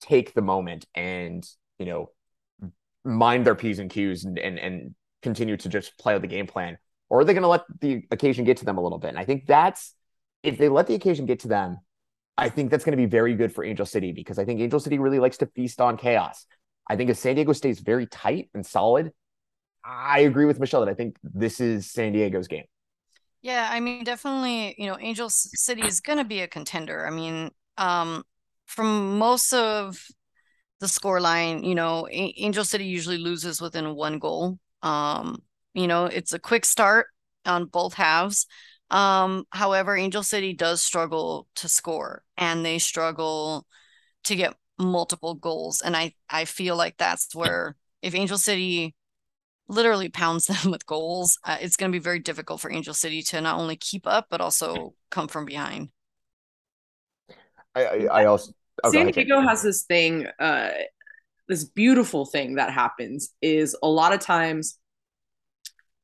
take 0.00 0.34
the 0.34 0.42
moment 0.42 0.86
and 0.94 1.48
you 1.78 1.86
know 1.86 2.10
mind 3.04 3.46
their 3.46 3.54
p's 3.54 3.78
and 3.78 3.90
q's 3.90 4.24
and 4.24 4.38
and, 4.38 4.58
and 4.58 4.94
continue 5.22 5.56
to 5.56 5.68
just 5.68 5.98
play 5.98 6.16
the 6.18 6.26
game 6.26 6.46
plan 6.46 6.78
or 7.08 7.20
are 7.20 7.24
they 7.24 7.32
going 7.32 7.42
to 7.42 7.48
let 7.48 7.62
the 7.80 8.02
occasion 8.10 8.44
get 8.44 8.56
to 8.58 8.64
them 8.64 8.78
a 8.78 8.80
little 8.80 8.98
bit 8.98 9.08
and 9.08 9.18
i 9.18 9.24
think 9.24 9.46
that's 9.46 9.94
if 10.42 10.58
they 10.58 10.68
let 10.68 10.86
the 10.86 10.94
occasion 10.94 11.26
get 11.26 11.40
to 11.40 11.48
them 11.48 11.78
i 12.36 12.48
think 12.48 12.70
that's 12.70 12.84
going 12.84 12.96
to 12.96 13.02
be 13.02 13.06
very 13.06 13.34
good 13.34 13.52
for 13.52 13.64
angel 13.64 13.86
city 13.86 14.12
because 14.12 14.38
i 14.38 14.44
think 14.44 14.60
angel 14.60 14.78
city 14.78 14.98
really 14.98 15.18
likes 15.18 15.38
to 15.38 15.46
feast 15.46 15.80
on 15.80 15.96
chaos 15.96 16.46
i 16.88 16.96
think 16.96 17.10
if 17.10 17.16
san 17.16 17.34
diego 17.34 17.52
stays 17.52 17.80
very 17.80 18.06
tight 18.06 18.48
and 18.54 18.64
solid 18.64 19.12
I 19.88 20.20
agree 20.20 20.44
with 20.44 20.60
Michelle 20.60 20.80
that 20.80 20.90
I 20.90 20.94
think 20.94 21.16
this 21.22 21.60
is 21.60 21.90
San 21.90 22.12
Diego's 22.12 22.46
game. 22.46 22.64
Yeah, 23.40 23.68
I 23.70 23.80
mean, 23.80 24.04
definitely, 24.04 24.74
you 24.76 24.86
know, 24.86 24.98
Angel 25.00 25.30
City 25.30 25.86
is 25.86 26.00
going 26.00 26.18
to 26.18 26.24
be 26.24 26.40
a 26.40 26.48
contender. 26.48 27.06
I 27.06 27.10
mean, 27.10 27.50
um, 27.78 28.24
from 28.68 29.18
most 29.18 29.52
of 29.52 29.98
the 30.80 30.88
score 30.88 31.20
line, 31.20 31.64
you 31.64 31.74
know, 31.74 32.06
Angel 32.10 32.64
City 32.64 32.84
usually 32.84 33.18
loses 33.18 33.60
within 33.60 33.94
one 33.94 34.18
goal. 34.18 34.58
Um, 34.82 35.42
you 35.74 35.86
know, 35.86 36.04
it's 36.04 36.32
a 36.32 36.38
quick 36.38 36.64
start 36.64 37.06
on 37.44 37.64
both 37.64 37.94
halves. 37.94 38.46
Um, 38.90 39.44
however, 39.50 39.96
Angel 39.96 40.22
City 40.22 40.52
does 40.52 40.82
struggle 40.82 41.48
to 41.56 41.68
score 41.68 42.22
and 42.36 42.64
they 42.64 42.78
struggle 42.78 43.66
to 44.24 44.36
get 44.36 44.54
multiple 44.78 45.34
goals. 45.34 45.80
And 45.80 45.96
I, 45.96 46.12
I 46.28 46.44
feel 46.44 46.76
like 46.76 46.96
that's 46.98 47.34
where 47.34 47.74
if 48.02 48.14
Angel 48.14 48.38
City 48.38 48.94
literally 49.66 50.10
pounds 50.10 50.46
them 50.46 50.70
with 50.70 50.86
goals, 50.86 51.38
uh, 51.44 51.56
it's 51.60 51.76
going 51.76 51.90
to 51.90 51.96
be 51.96 52.02
very 52.02 52.18
difficult 52.18 52.60
for 52.60 52.70
Angel 52.70 52.94
City 52.94 53.22
to 53.22 53.40
not 53.40 53.58
only 53.58 53.76
keep 53.76 54.06
up 54.06 54.26
but 54.30 54.40
also 54.42 54.94
come 55.10 55.26
from 55.26 55.46
behind. 55.46 55.88
I, 57.74 57.84
I, 57.84 58.06
I 58.22 58.24
also 58.26 58.52
oh, 58.84 58.90
San 58.90 59.10
Diego 59.10 59.40
has 59.40 59.62
this 59.62 59.84
thing, 59.84 60.26
uh, 60.38 60.70
this 61.48 61.64
beautiful 61.64 62.26
thing 62.26 62.56
that 62.56 62.72
happens 62.72 63.30
is 63.40 63.76
a 63.82 63.88
lot 63.88 64.12
of 64.12 64.20
times 64.20 64.78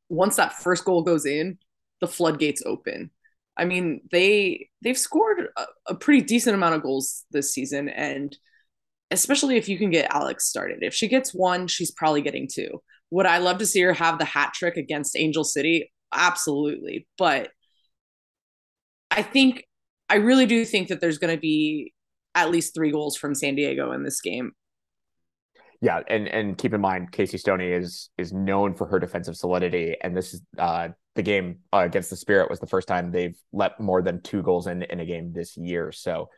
once 0.09 0.37
that 0.37 0.55
first 0.55 0.85
goal 0.85 1.03
goes 1.03 1.27
in, 1.27 1.59
the 2.01 2.09
floodgates 2.09 2.63
open. 2.65 3.11
I 3.57 3.65
mean, 3.65 4.01
they 4.11 4.69
they've 4.83 4.99
scored 4.99 5.49
a, 5.57 5.65
a 5.89 5.95
pretty 5.95 6.23
decent 6.23 6.55
amount 6.55 6.75
of 6.75 6.83
goals 6.83 7.25
this 7.31 7.53
season, 7.53 7.89
and 7.89 8.37
especially 9.11 9.57
if 9.57 9.69
you 9.69 9.79
can 9.79 9.91
get 9.91 10.13
Alex 10.13 10.47
started. 10.47 10.79
If 10.83 10.95
she 10.95 11.09
gets 11.09 11.33
one, 11.33 11.69
she's 11.69 11.93
probably 11.93 12.23
getting 12.23 12.49
two. 12.53 12.83
Would 13.11 13.27
I 13.27 13.39
love 13.39 13.59
to 13.59 13.67
see 13.67 13.81
her 13.83 13.93
have 13.93 14.19
the 14.19 14.25
hat 14.25 14.55
trick 14.55 14.77
against 14.77 15.17
Angel 15.17 15.45
City? 15.45 15.93
Absolutely. 16.13 17.07
But 17.17 17.51
I 19.11 19.23
think, 19.23 19.65
I 20.09 20.17
really 20.17 20.47
do 20.47 20.65
think 20.65 20.89
that 20.89 21.01
there's 21.01 21.19
going 21.19 21.35
to 21.35 21.41
be 21.41 21.94
at 22.35 22.51
least 22.51 22.75
three 22.75 22.91
goals 22.91 23.17
from 23.17 23.35
San 23.35 23.55
Diego 23.55 23.93
in 23.93 24.03
this 24.03 24.21
game. 24.21 24.53
Yeah, 25.81 26.01
and 26.09 26.29
and 26.29 26.57
keep 26.57 26.73
in 26.73 26.81
mind, 26.81 27.13
Casey 27.13 27.37
Stoney 27.37 27.71
is 27.71 28.09
is 28.17 28.33
known 28.33 28.75
for 28.75 28.87
her 28.87 28.99
defensive 28.99 29.37
solidity, 29.37 29.97
and 30.01 30.17
this 30.17 30.35
is 30.35 30.41
uh, 30.59 30.89
the 31.15 31.23
game 31.23 31.59
uh, 31.73 31.79
against 31.79 32.11
the 32.11 32.17
Spirit 32.17 32.49
was 32.49 32.59
the 32.59 32.67
first 32.67 32.89
time 32.89 33.11
they've 33.11 33.37
let 33.53 33.79
more 33.79 34.01
than 34.01 34.23
two 34.23 34.43
goals 34.43 34.67
in 34.67 34.83
in 34.83 35.01
a 35.01 35.05
game 35.05 35.33
this 35.33 35.57
year. 35.57 35.93
So 35.93 36.31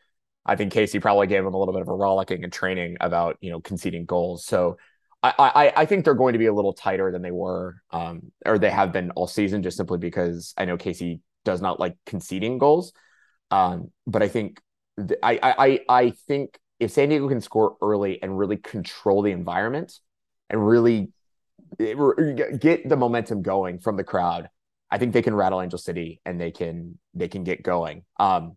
I 0.45 0.57
think 0.57 0.73
Casey 0.73 0.99
probably 0.99 1.27
gave 1.27 1.45
them 1.45 1.55
a 1.55 1.59
little 1.59 1.75
bit 1.75 1.83
of 1.83 1.89
a 1.89 1.95
rollicking 1.95 2.45
and 2.45 2.53
training 2.53 2.97
about 3.01 3.37
you 3.41 3.51
know 3.51 3.61
conceding 3.61 4.05
goals. 4.05 4.45
So 4.47 4.79
I, 5.23 5.33
I, 5.39 5.83
I 5.83 5.87
think 5.87 6.05
they're 6.05 6.15
going 6.15 6.35
to 6.35 6.39
be 6.39 6.47
a 6.47 6.53
little 6.53 6.73
tighter 6.73 7.11
than 7.11 7.23
they 7.23 7.31
were, 7.31 7.77
um, 7.91 8.33
or 8.45 8.59
they 8.59 8.71
have 8.71 8.93
been 8.93 9.11
all 9.13 9.27
season, 9.27 9.63
just 9.63 9.77
simply 9.77 9.99
because 9.99 10.55
I 10.57 10.65
know 10.65 10.77
Casey 10.77 11.21
does 11.45 11.61
not 11.61 11.81
like 11.81 11.97
conceding 12.05 12.59
goals. 12.59 12.93
Um, 13.51 13.91
but 14.07 14.23
I 14.23 14.29
think 14.29 14.57
th- 14.57 14.66
I, 15.23 15.39
I 15.43 15.81
I 15.89 16.11
think 16.27 16.59
if 16.81 16.91
San 16.91 17.09
Diego 17.09 17.29
can 17.29 17.41
score 17.41 17.77
early 17.83 18.23
and 18.23 18.39
really 18.39 18.57
control 18.57 19.23
the 19.23 19.33
environment 19.33 19.99
and 20.51 20.67
really 20.67 21.11
get 21.79 22.89
the 22.89 22.97
momentum 22.97 23.43
going 23.43 23.79
from 23.79 23.97
the 23.97 24.05
crowd, 24.05 24.49
I 24.91 24.99
think 24.99 25.13
they 25.13 25.23
can 25.23 25.35
rattle 25.35 25.61
Angel 25.61 25.79
City 25.79 26.21
and 26.25 26.41
they 26.41 26.51
can 26.51 26.99
they 27.15 27.29
can 27.29 27.45
get 27.45 27.63
going. 27.63 28.05
Um, 28.19 28.57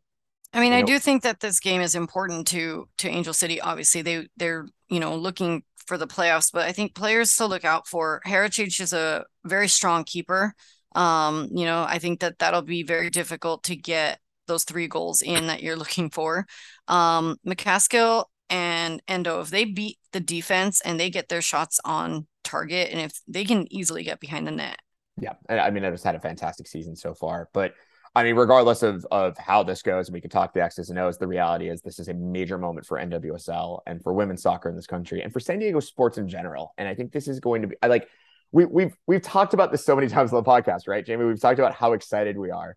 I 0.54 0.62
mean, 0.62 0.73
I 0.73 0.82
know, 0.82 0.88
do 0.88 0.99
think 0.99 1.23
that 1.23 1.39
this 1.39 1.60
game 1.60 1.82
is 1.82 1.95
important 1.95 2.47
to 2.47 2.88
to 2.99 3.10
Angel 3.10 3.34
City. 3.34 3.62
Obviously, 3.62 4.02
they 4.02 4.28
they're 4.38 4.67
you 4.89 4.99
know 4.99 5.15
looking 5.15 5.63
for 5.86 5.97
the 5.97 6.08
playoffs, 6.08 6.52
but 6.52 6.67
I 6.67 6.71
think 6.71 6.95
players 6.95 7.36
to 7.38 7.45
look 7.45 7.65
out 7.65 7.88
for. 7.88 8.21
Heritage 8.23 8.80
is 8.80 8.93
a 8.93 9.25
very 9.43 9.67
strong 9.67 10.04
keeper. 10.04 10.54
Um, 10.95 11.49
you 11.52 11.65
know, 11.65 11.84
I 11.88 11.99
think 11.99 12.19
that 12.19 12.39
that'll 12.39 12.62
be 12.62 12.84
very 12.84 13.10
difficult 13.10 13.63
to 13.63 13.75
get 13.75 14.19
those 14.49 14.65
three 14.65 14.88
goals 14.88 15.21
in 15.21 15.47
that 15.47 15.63
you're 15.63 15.77
looking 15.77 16.09
for. 16.09 16.45
Um, 16.89 17.38
McCaskill 17.47 18.25
and 18.49 19.01
Endo, 19.07 19.39
if 19.39 19.49
they 19.49 19.63
beat 19.63 19.97
the 20.12 20.19
defense 20.19 20.81
and 20.81 20.99
they 20.99 21.09
get 21.09 21.29
their 21.29 21.41
shots 21.41 21.79
on 21.85 22.27
target, 22.43 22.89
and 22.91 22.99
if 22.99 23.13
they 23.27 23.45
can 23.45 23.71
easily 23.71 24.03
get 24.03 24.19
behind 24.19 24.45
the 24.45 24.51
net. 24.51 24.79
Yeah, 25.21 25.33
I 25.49 25.69
mean, 25.69 25.85
I've 25.85 25.93
just 25.93 26.03
had 26.03 26.15
a 26.15 26.19
fantastic 26.19 26.67
season 26.67 26.95
so 26.95 27.13
far, 27.13 27.49
but 27.53 27.73
I 28.15 28.23
mean, 28.23 28.35
regardless 28.35 28.81
of 28.83 29.05
of 29.12 29.38
how 29.38 29.63
this 29.63 29.81
goes, 29.81 30.07
and 30.07 30.13
we 30.13 30.21
could 30.21 30.31
talk 30.31 30.53
the 30.53 30.63
X's 30.63 30.89
and 30.89 30.97
O's, 30.97 31.17
the 31.17 31.27
reality 31.27 31.69
is 31.69 31.81
this 31.81 31.99
is 31.99 32.07
a 32.07 32.13
major 32.13 32.57
moment 32.57 32.85
for 32.88 32.97
NWSL 32.97 33.81
and 33.85 34.01
for 34.01 34.13
women's 34.13 34.41
soccer 34.41 34.69
in 34.69 34.75
this 34.75 34.88
country 34.88 35.21
and 35.21 35.31
for 35.31 35.39
San 35.39 35.59
Diego 35.59 35.79
sports 35.79 36.17
in 36.17 36.27
general. 36.27 36.73
And 36.77 36.88
I 36.88 36.95
think 36.95 37.12
this 37.12 37.27
is 37.27 37.39
going 37.39 37.62
to 37.62 37.67
be 37.67 37.75
I 37.83 37.88
like 37.88 38.07
we 38.51 38.65
we've 38.65 38.95
we've 39.05 39.21
talked 39.21 39.53
about 39.53 39.71
this 39.71 39.85
so 39.85 39.95
many 39.95 40.07
times 40.15 40.33
on 40.33 40.43
the 40.43 40.49
podcast, 40.49 40.88
right, 40.88 41.05
Jamie? 41.05 41.25
We've 41.25 41.39
talked 41.39 41.59
about 41.59 41.73
how 41.73 41.93
excited 41.93 42.38
we 42.38 42.49
are. 42.49 42.75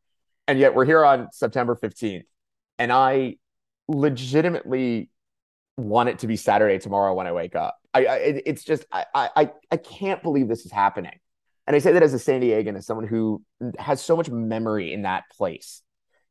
And 0.48 0.58
yet 0.58 0.74
we're 0.74 0.84
here 0.84 1.04
on 1.04 1.28
September 1.32 1.76
15th. 1.76 2.24
And 2.78 2.92
I 2.92 3.36
legitimately 3.88 5.10
want 5.76 6.08
it 6.08 6.20
to 6.20 6.26
be 6.26 6.36
Saturday 6.36 6.78
tomorrow 6.78 7.14
when 7.14 7.26
I 7.26 7.32
wake 7.32 7.54
up. 7.54 7.78
I, 7.94 8.06
I 8.06 8.16
it's 8.46 8.64
just 8.64 8.84
I 8.90 9.04
I 9.14 9.50
I 9.70 9.76
can't 9.76 10.22
believe 10.22 10.48
this 10.48 10.64
is 10.64 10.72
happening. 10.72 11.18
And 11.66 11.76
I 11.76 11.78
say 11.78 11.92
that 11.92 12.02
as 12.02 12.14
a 12.14 12.18
San 12.18 12.40
Diegan, 12.40 12.76
as 12.76 12.86
someone 12.86 13.06
who 13.06 13.42
has 13.78 14.02
so 14.02 14.16
much 14.16 14.28
memory 14.30 14.92
in 14.92 15.02
that 15.02 15.24
place. 15.30 15.82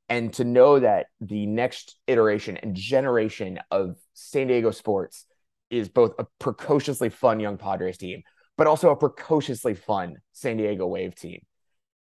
And 0.10 0.34
to 0.34 0.44
know 0.44 0.80
that 0.80 1.06
the 1.22 1.46
next 1.46 1.98
iteration 2.06 2.58
and 2.58 2.76
generation 2.76 3.60
of 3.72 3.96
San 4.14 4.48
Diego 4.48 4.72
sports 4.72 5.26
is 5.70 5.88
both 5.88 6.14
a 6.20 6.28
precociously 6.38 7.08
fun 7.08 7.40
young 7.40 7.58
Padres 7.58 7.98
team, 7.98 8.24
but 8.58 8.68
also 8.68 8.90
a 8.90 8.96
precociously 8.98 9.74
fun 9.74 10.18
San 10.34 10.58
Diego 10.58 10.86
Wave 10.86 11.16
team. 11.16 11.42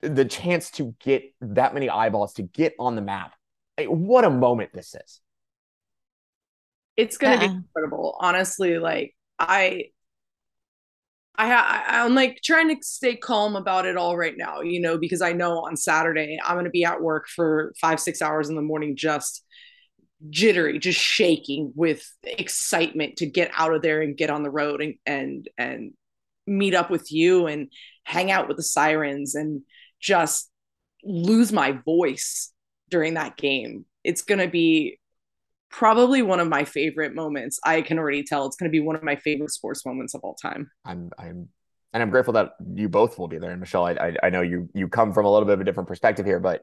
The 0.02 0.24
chance 0.24 0.70
to 0.72 0.94
get 1.00 1.24
that 1.40 1.74
many 1.74 1.90
eyeballs 1.90 2.34
to 2.34 2.42
get 2.42 2.74
on 2.78 2.96
the 2.96 3.02
map. 3.02 3.34
What 3.78 4.24
a 4.24 4.30
moment 4.30 4.70
this 4.72 4.94
is. 4.94 5.20
It's 6.96 7.16
going 7.16 7.38
to 7.38 7.44
yeah. 7.44 7.50
be 7.52 7.56
incredible. 7.56 8.16
Honestly, 8.20 8.78
like 8.78 9.14
I 9.38 9.86
I, 11.40 11.48
ha- 11.48 11.84
I'm 11.88 12.14
like 12.14 12.42
trying 12.42 12.68
to 12.68 12.82
stay 12.82 13.16
calm 13.16 13.56
about 13.56 13.86
it 13.86 13.96
all 13.96 14.14
right 14.14 14.36
now, 14.36 14.60
you 14.60 14.78
know, 14.78 14.98
because 14.98 15.22
I 15.22 15.32
know 15.32 15.60
on 15.60 15.74
Saturday 15.74 16.38
I'm 16.44 16.54
going 16.54 16.66
to 16.66 16.70
be 16.70 16.84
at 16.84 17.00
work 17.00 17.28
for 17.28 17.72
five, 17.80 17.98
six 17.98 18.20
hours 18.20 18.50
in 18.50 18.56
the 18.56 18.62
morning, 18.62 18.94
just 18.94 19.42
jittery, 20.28 20.78
just 20.78 21.00
shaking 21.00 21.72
with 21.74 22.06
excitement 22.24 23.16
to 23.16 23.26
get 23.26 23.50
out 23.56 23.72
of 23.72 23.80
there 23.80 24.02
and 24.02 24.18
get 24.18 24.28
on 24.28 24.42
the 24.42 24.50
road 24.50 24.82
and 24.82 24.96
and 25.06 25.48
and 25.56 25.92
meet 26.46 26.74
up 26.74 26.90
with 26.90 27.10
you 27.10 27.46
and 27.46 27.68
hang 28.04 28.30
out 28.30 28.46
with 28.46 28.58
the 28.58 28.62
sirens 28.62 29.34
and 29.34 29.62
just 30.00 30.50
lose 31.04 31.52
my 31.52 31.72
voice 31.72 32.52
during 32.88 33.14
that 33.14 33.36
game. 33.36 33.84
It's 34.04 34.22
going 34.22 34.40
to 34.40 34.48
be 34.48 34.98
probably 35.70 36.22
one 36.22 36.40
of 36.40 36.48
my 36.48 36.64
favorite 36.64 37.14
moments. 37.14 37.58
I 37.64 37.82
can 37.82 37.98
already 37.98 38.24
tell 38.24 38.46
it's 38.46 38.56
going 38.56 38.70
to 38.70 38.72
be 38.72 38.80
one 38.80 38.96
of 38.96 39.02
my 39.02 39.16
favorite 39.16 39.50
sports 39.50 39.86
moments 39.86 40.14
of 40.14 40.20
all 40.22 40.34
time. 40.34 40.70
I'm 40.84 41.10
I'm 41.18 41.48
and 41.92 42.02
I'm 42.02 42.10
grateful 42.10 42.34
that 42.34 42.52
you 42.74 42.88
both 42.88 43.18
will 43.18 43.28
be 43.28 43.38
there. 43.38 43.50
And 43.50 43.60
Michelle, 43.60 43.86
I, 43.86 43.92
I, 43.92 44.16
I 44.24 44.30
know 44.30 44.42
you 44.42 44.68
you 44.74 44.88
come 44.88 45.12
from 45.12 45.26
a 45.26 45.32
little 45.32 45.46
bit 45.46 45.54
of 45.54 45.60
a 45.60 45.64
different 45.64 45.88
perspective 45.88 46.26
here, 46.26 46.40
but 46.40 46.62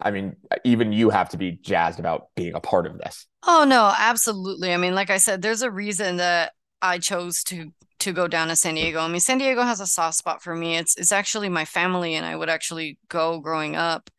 I 0.00 0.10
mean, 0.10 0.36
even 0.64 0.92
you 0.92 1.10
have 1.10 1.30
to 1.30 1.38
be 1.38 1.52
jazzed 1.52 1.98
about 1.98 2.28
being 2.36 2.54
a 2.54 2.60
part 2.60 2.86
of 2.86 2.98
this. 2.98 3.26
Oh 3.46 3.64
no, 3.66 3.92
absolutely. 3.96 4.72
I 4.72 4.76
mean, 4.76 4.94
like 4.94 5.10
I 5.10 5.16
said, 5.18 5.42
there's 5.42 5.62
a 5.62 5.70
reason 5.70 6.16
that 6.16 6.52
I 6.82 6.98
chose 6.98 7.42
to 7.44 7.72
to 8.06 8.12
go 8.12 8.28
down 8.28 8.48
to 8.48 8.56
San 8.56 8.74
Diego. 8.76 9.00
I 9.00 9.08
mean, 9.08 9.20
San 9.20 9.38
Diego 9.38 9.62
has 9.62 9.80
a 9.80 9.86
soft 9.86 10.16
spot 10.16 10.42
for 10.42 10.54
me. 10.54 10.76
It's 10.76 10.96
it's 10.96 11.12
actually 11.12 11.48
my 11.48 11.64
family, 11.64 12.14
and 12.14 12.24
I 12.26 12.36
would 12.36 12.48
actually 12.48 12.98
go 13.08 13.40
growing 13.40 13.76
up. 13.76 14.10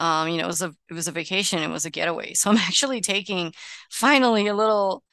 Um, 0.00 0.28
you 0.28 0.38
know, 0.38 0.44
it 0.44 0.48
was 0.48 0.62
a 0.62 0.74
it 0.90 0.94
was 0.94 1.08
a 1.08 1.12
vacation, 1.12 1.62
it 1.62 1.68
was 1.70 1.84
a 1.86 1.90
getaway. 1.90 2.34
So 2.36 2.50
I'm 2.50 2.56
actually 2.56 3.00
taking 3.00 3.52
finally 3.90 4.46
a 4.48 4.54
little 4.54 5.04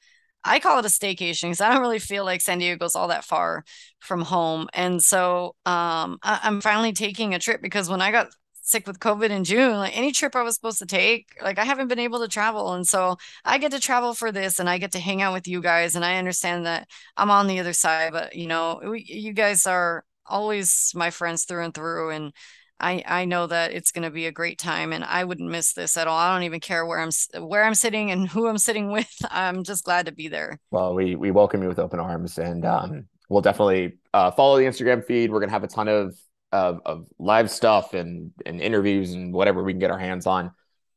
I 0.44 0.60
call 0.60 0.80
it 0.80 0.86
a 0.86 0.90
staycation 0.90 1.44
because 1.44 1.62
I 1.62 1.72
don't 1.72 1.82
really 1.82 2.00
feel 2.00 2.26
like 2.26 2.42
San 2.42 2.60
Diego's 2.60 2.96
all 2.96 3.10
that 3.10 3.26
far 3.26 3.64
from 4.00 4.22
home. 4.22 4.70
And 4.74 5.02
so 5.04 5.56
um, 5.66 6.18
I- 6.24 6.42
am 6.44 6.62
finally 6.62 6.94
taking 6.94 7.34
a 7.36 7.40
trip 7.40 7.62
because 7.62 7.90
when 7.90 8.02
I 8.02 8.12
got 8.12 8.28
sick 8.72 8.88
with 8.88 9.00
COVID 9.00 9.30
in 9.30 9.44
June, 9.44 9.78
like 9.78 9.98
any 9.98 10.12
trip 10.12 10.36
I 10.36 10.42
was 10.42 10.56
supposed 10.56 10.80
to 10.80 10.86
take, 10.86 11.36
like 11.42 11.60
I 11.60 11.66
haven't 11.66 11.88
been 11.88 12.00
able 12.00 12.20
to 12.20 12.28
travel. 12.28 12.74
And 12.74 12.88
so 12.88 13.18
I 13.46 13.58
get 13.58 13.72
to 13.72 13.80
travel 13.80 14.14
for 14.14 14.32
this 14.32 14.60
and 14.60 14.70
I 14.70 14.78
get 14.78 14.94
to 14.94 15.00
hang 15.00 15.22
out 15.22 15.34
with 15.34 15.48
you 15.48 15.62
guys. 15.62 15.96
And 15.96 16.06
I 16.06 16.18
understand 16.18 16.66
that 16.66 16.88
I'm 17.18 17.32
on 17.32 17.48
the 17.48 17.60
other 17.60 17.74
side, 17.74 18.14
but 18.14 18.36
you 18.36 18.48
know, 18.48 18.80
we, 18.84 19.04
you 19.08 19.34
guys 19.34 19.68
are 19.68 20.04
always 20.26 20.92
my 20.96 21.10
friends 21.10 21.46
through 21.46 21.66
and 21.66 21.74
through. 21.74 22.12
And 22.12 22.34
I 22.80 23.04
I 23.06 23.26
know 23.26 23.48
that 23.48 23.74
it's 23.74 23.92
going 23.92 24.04
to 24.04 24.12
be 24.12 24.26
a 24.26 24.32
great 24.32 24.58
time 24.58 24.94
and 24.94 25.04
I 25.04 25.24
wouldn't 25.24 25.50
miss 25.50 25.74
this 25.74 25.98
at 25.98 26.08
all. 26.08 26.18
I 26.18 26.34
don't 26.34 26.44
even 26.44 26.60
care 26.60 26.86
where 26.86 27.00
I'm 27.00 27.12
where 27.40 27.64
I'm 27.64 27.76
sitting 27.76 28.12
and 28.12 28.28
who 28.28 28.48
I'm 28.48 28.58
sitting 28.58 28.92
with. 28.92 29.14
I'm 29.30 29.64
just 29.64 29.84
glad 29.84 30.08
to 30.08 30.12
be 30.12 30.28
there. 30.28 30.60
Well, 30.72 30.96
we 30.96 31.16
we 31.16 31.32
welcome 31.32 31.62
you 31.62 31.68
with 31.68 31.80
open 31.80 32.00
arms 32.00 32.38
and 32.38 32.66
um, 32.66 33.06
we'll 33.32 33.42
definitely 33.42 33.98
uh, 34.14 34.30
follow 34.32 34.58
the 34.58 34.66
Instagram 34.66 35.06
feed. 35.06 35.32
We're 35.32 35.40
going 35.40 35.50
to 35.50 35.54
have 35.54 35.64
a 35.64 35.68
ton 35.68 35.88
of, 35.88 36.18
of 36.52 36.82
of 36.86 37.08
live 37.20 37.50
stuff 37.50 37.94
and 37.94 38.32
and 38.46 38.62
interviews 38.62 39.14
and 39.14 39.34
whatever 39.34 39.64
we 39.64 39.74
can 39.74 39.80
get 39.80 39.92
our 39.92 40.00
hands 40.00 40.28
on. 40.28 40.52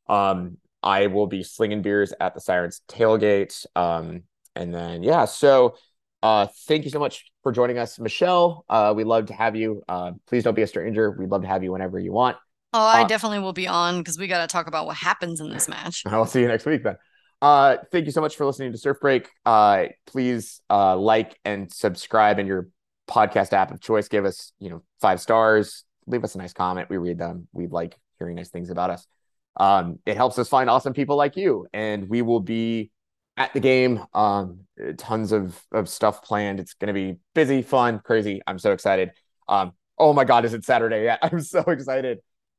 Um, 0.08 0.58
I 0.82 1.06
will 1.06 1.26
be 1.26 1.42
slinging 1.42 1.82
beers 1.82 2.12
at 2.20 2.34
the 2.34 2.40
Sirens 2.40 2.82
tailgate. 2.88 3.64
Um, 3.74 4.24
and 4.54 4.72
then 4.74 5.02
yeah, 5.02 5.24
so 5.24 5.76
uh, 6.22 6.46
thank 6.66 6.84
you 6.84 6.90
so 6.90 6.98
much 6.98 7.30
for 7.42 7.52
joining 7.52 7.78
us, 7.78 7.98
Michelle. 7.98 8.64
Uh, 8.68 8.92
we'd 8.96 9.06
love 9.06 9.26
to 9.26 9.34
have 9.34 9.56
you. 9.56 9.82
Uh, 9.88 10.12
please 10.26 10.44
don't 10.44 10.54
be 10.54 10.62
a 10.62 10.66
stranger. 10.66 11.10
We'd 11.10 11.30
love 11.30 11.42
to 11.42 11.48
have 11.48 11.62
you 11.62 11.72
whenever 11.72 11.98
you 11.98 12.12
want. 12.12 12.36
Oh, 12.72 12.84
I 12.84 13.02
uh, 13.02 13.06
definitely 13.06 13.38
will 13.38 13.52
be 13.52 13.68
on 13.68 13.98
because 13.98 14.18
we 14.18 14.26
got 14.26 14.40
to 14.40 14.52
talk 14.52 14.66
about 14.66 14.86
what 14.86 14.96
happens 14.96 15.40
in 15.40 15.50
this 15.50 15.68
match. 15.68 16.02
I'll 16.06 16.26
see 16.26 16.40
you 16.40 16.48
next 16.48 16.66
week 16.66 16.82
then. 16.82 16.96
Uh, 17.40 17.76
thank 17.92 18.06
you 18.06 18.12
so 18.12 18.20
much 18.20 18.36
for 18.36 18.46
listening 18.46 18.72
to 18.72 18.78
Surf 18.78 18.98
Break. 19.00 19.28
Uh, 19.44 19.86
please 20.06 20.60
uh, 20.70 20.96
like 20.96 21.38
and 21.44 21.72
subscribe 21.72 22.38
in 22.38 22.46
your 22.46 22.68
podcast 23.08 23.52
app 23.52 23.70
of 23.70 23.80
choice. 23.80 24.08
Give 24.08 24.24
us, 24.24 24.52
you 24.58 24.70
know, 24.70 24.82
five 25.00 25.20
stars. 25.20 25.84
Leave 26.06 26.24
us 26.24 26.34
a 26.34 26.38
nice 26.38 26.52
comment. 26.52 26.88
We 26.90 26.96
read 26.96 27.18
them. 27.18 27.48
We 27.52 27.66
like 27.66 27.96
hearing 28.18 28.36
nice 28.36 28.50
things 28.50 28.70
about 28.70 28.90
us. 28.90 29.06
Um, 29.56 29.98
it 30.04 30.16
helps 30.16 30.38
us 30.38 30.48
find 30.48 30.68
awesome 30.68 30.92
people 30.92 31.16
like 31.16 31.36
you, 31.36 31.66
and 31.72 32.08
we 32.08 32.22
will 32.22 32.40
be 32.40 32.90
at 33.36 33.52
the 33.52 33.60
game. 33.60 34.04
Um, 34.12 34.60
tons 34.98 35.32
of 35.32 35.60
of 35.72 35.88
stuff 35.88 36.22
planned. 36.22 36.60
It's 36.60 36.74
going 36.74 36.88
to 36.88 36.94
be 36.94 37.18
busy, 37.34 37.62
fun, 37.62 38.00
crazy. 38.04 38.40
I'm 38.46 38.58
so 38.58 38.72
excited. 38.72 39.10
Um, 39.48 39.72
oh 39.98 40.12
my 40.12 40.24
God, 40.24 40.44
is 40.44 40.54
it 40.54 40.64
Saturday 40.64 41.04
yet? 41.04 41.20
I'm 41.22 41.40
so 41.40 41.60
excited. 41.60 42.18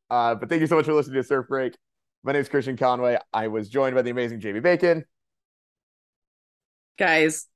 Uh, 0.09 0.35
but 0.35 0.49
thank 0.49 0.61
you 0.61 0.67
so 0.67 0.75
much 0.75 0.85
for 0.85 0.93
listening 0.93 1.21
to 1.21 1.23
Surf 1.23 1.47
Break. 1.47 1.75
My 2.23 2.31
name 2.31 2.41
is 2.41 2.49
Christian 2.49 2.77
Conway. 2.77 3.17
I 3.33 3.47
was 3.49 3.69
joined 3.69 3.95
by 3.95 4.01
the 4.01 4.11
amazing 4.11 4.39
Jamie 4.39 4.59
Bacon. 4.59 5.05
Guys, 6.97 7.47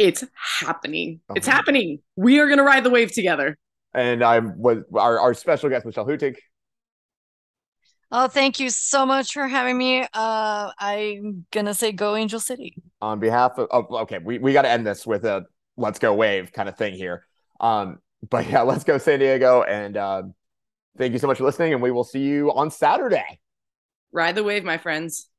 it's 0.00 0.24
happening. 0.60 1.20
Oh 1.28 1.34
it's 1.36 1.46
happening. 1.46 2.00
We 2.16 2.38
are 2.40 2.46
going 2.46 2.58
to 2.58 2.64
ride 2.64 2.84
the 2.84 2.90
wave 2.90 3.12
together. 3.12 3.58
And 3.92 4.24
I'm 4.24 4.58
with 4.58 4.84
our, 4.94 5.20
our 5.20 5.34
special 5.34 5.68
guest, 5.68 5.84
Michelle 5.84 6.06
Hutig. 6.06 6.36
Oh, 8.10 8.26
thank 8.26 8.58
you 8.58 8.70
so 8.70 9.04
much 9.04 9.34
for 9.34 9.46
having 9.46 9.76
me. 9.78 10.04
Uh, 10.12 10.72
I'm 10.78 11.46
gonna 11.52 11.74
say 11.74 11.92
go 11.92 12.16
Angel 12.16 12.40
City. 12.40 12.74
On 13.00 13.20
behalf 13.20 13.56
of, 13.56 13.68
oh, 13.70 13.98
okay, 13.98 14.18
we, 14.18 14.38
we 14.38 14.52
got 14.52 14.62
to 14.62 14.68
end 14.68 14.84
this 14.84 15.06
with 15.06 15.24
a 15.24 15.44
let's 15.76 16.00
go 16.00 16.12
wave 16.14 16.52
kind 16.52 16.68
of 16.68 16.76
thing 16.76 16.94
here. 16.94 17.24
Um, 17.60 17.98
but 18.28 18.48
yeah, 18.48 18.62
let's 18.70 18.82
go 18.82 18.98
San 18.98 19.20
Diego. 19.20 19.62
And 19.62 19.96
uh, 19.96 20.22
thank 20.98 21.12
you 21.12 21.20
so 21.20 21.28
much 21.28 21.38
for 21.38 21.44
listening. 21.44 21.72
And 21.72 21.82
we 21.82 21.92
will 21.92 22.04
see 22.04 22.20
you 22.20 22.52
on 22.52 22.72
Saturday. 22.72 23.38
Ride 24.10 24.34
the 24.34 24.42
wave, 24.42 24.64
my 24.64 24.78
friends. 24.78 25.29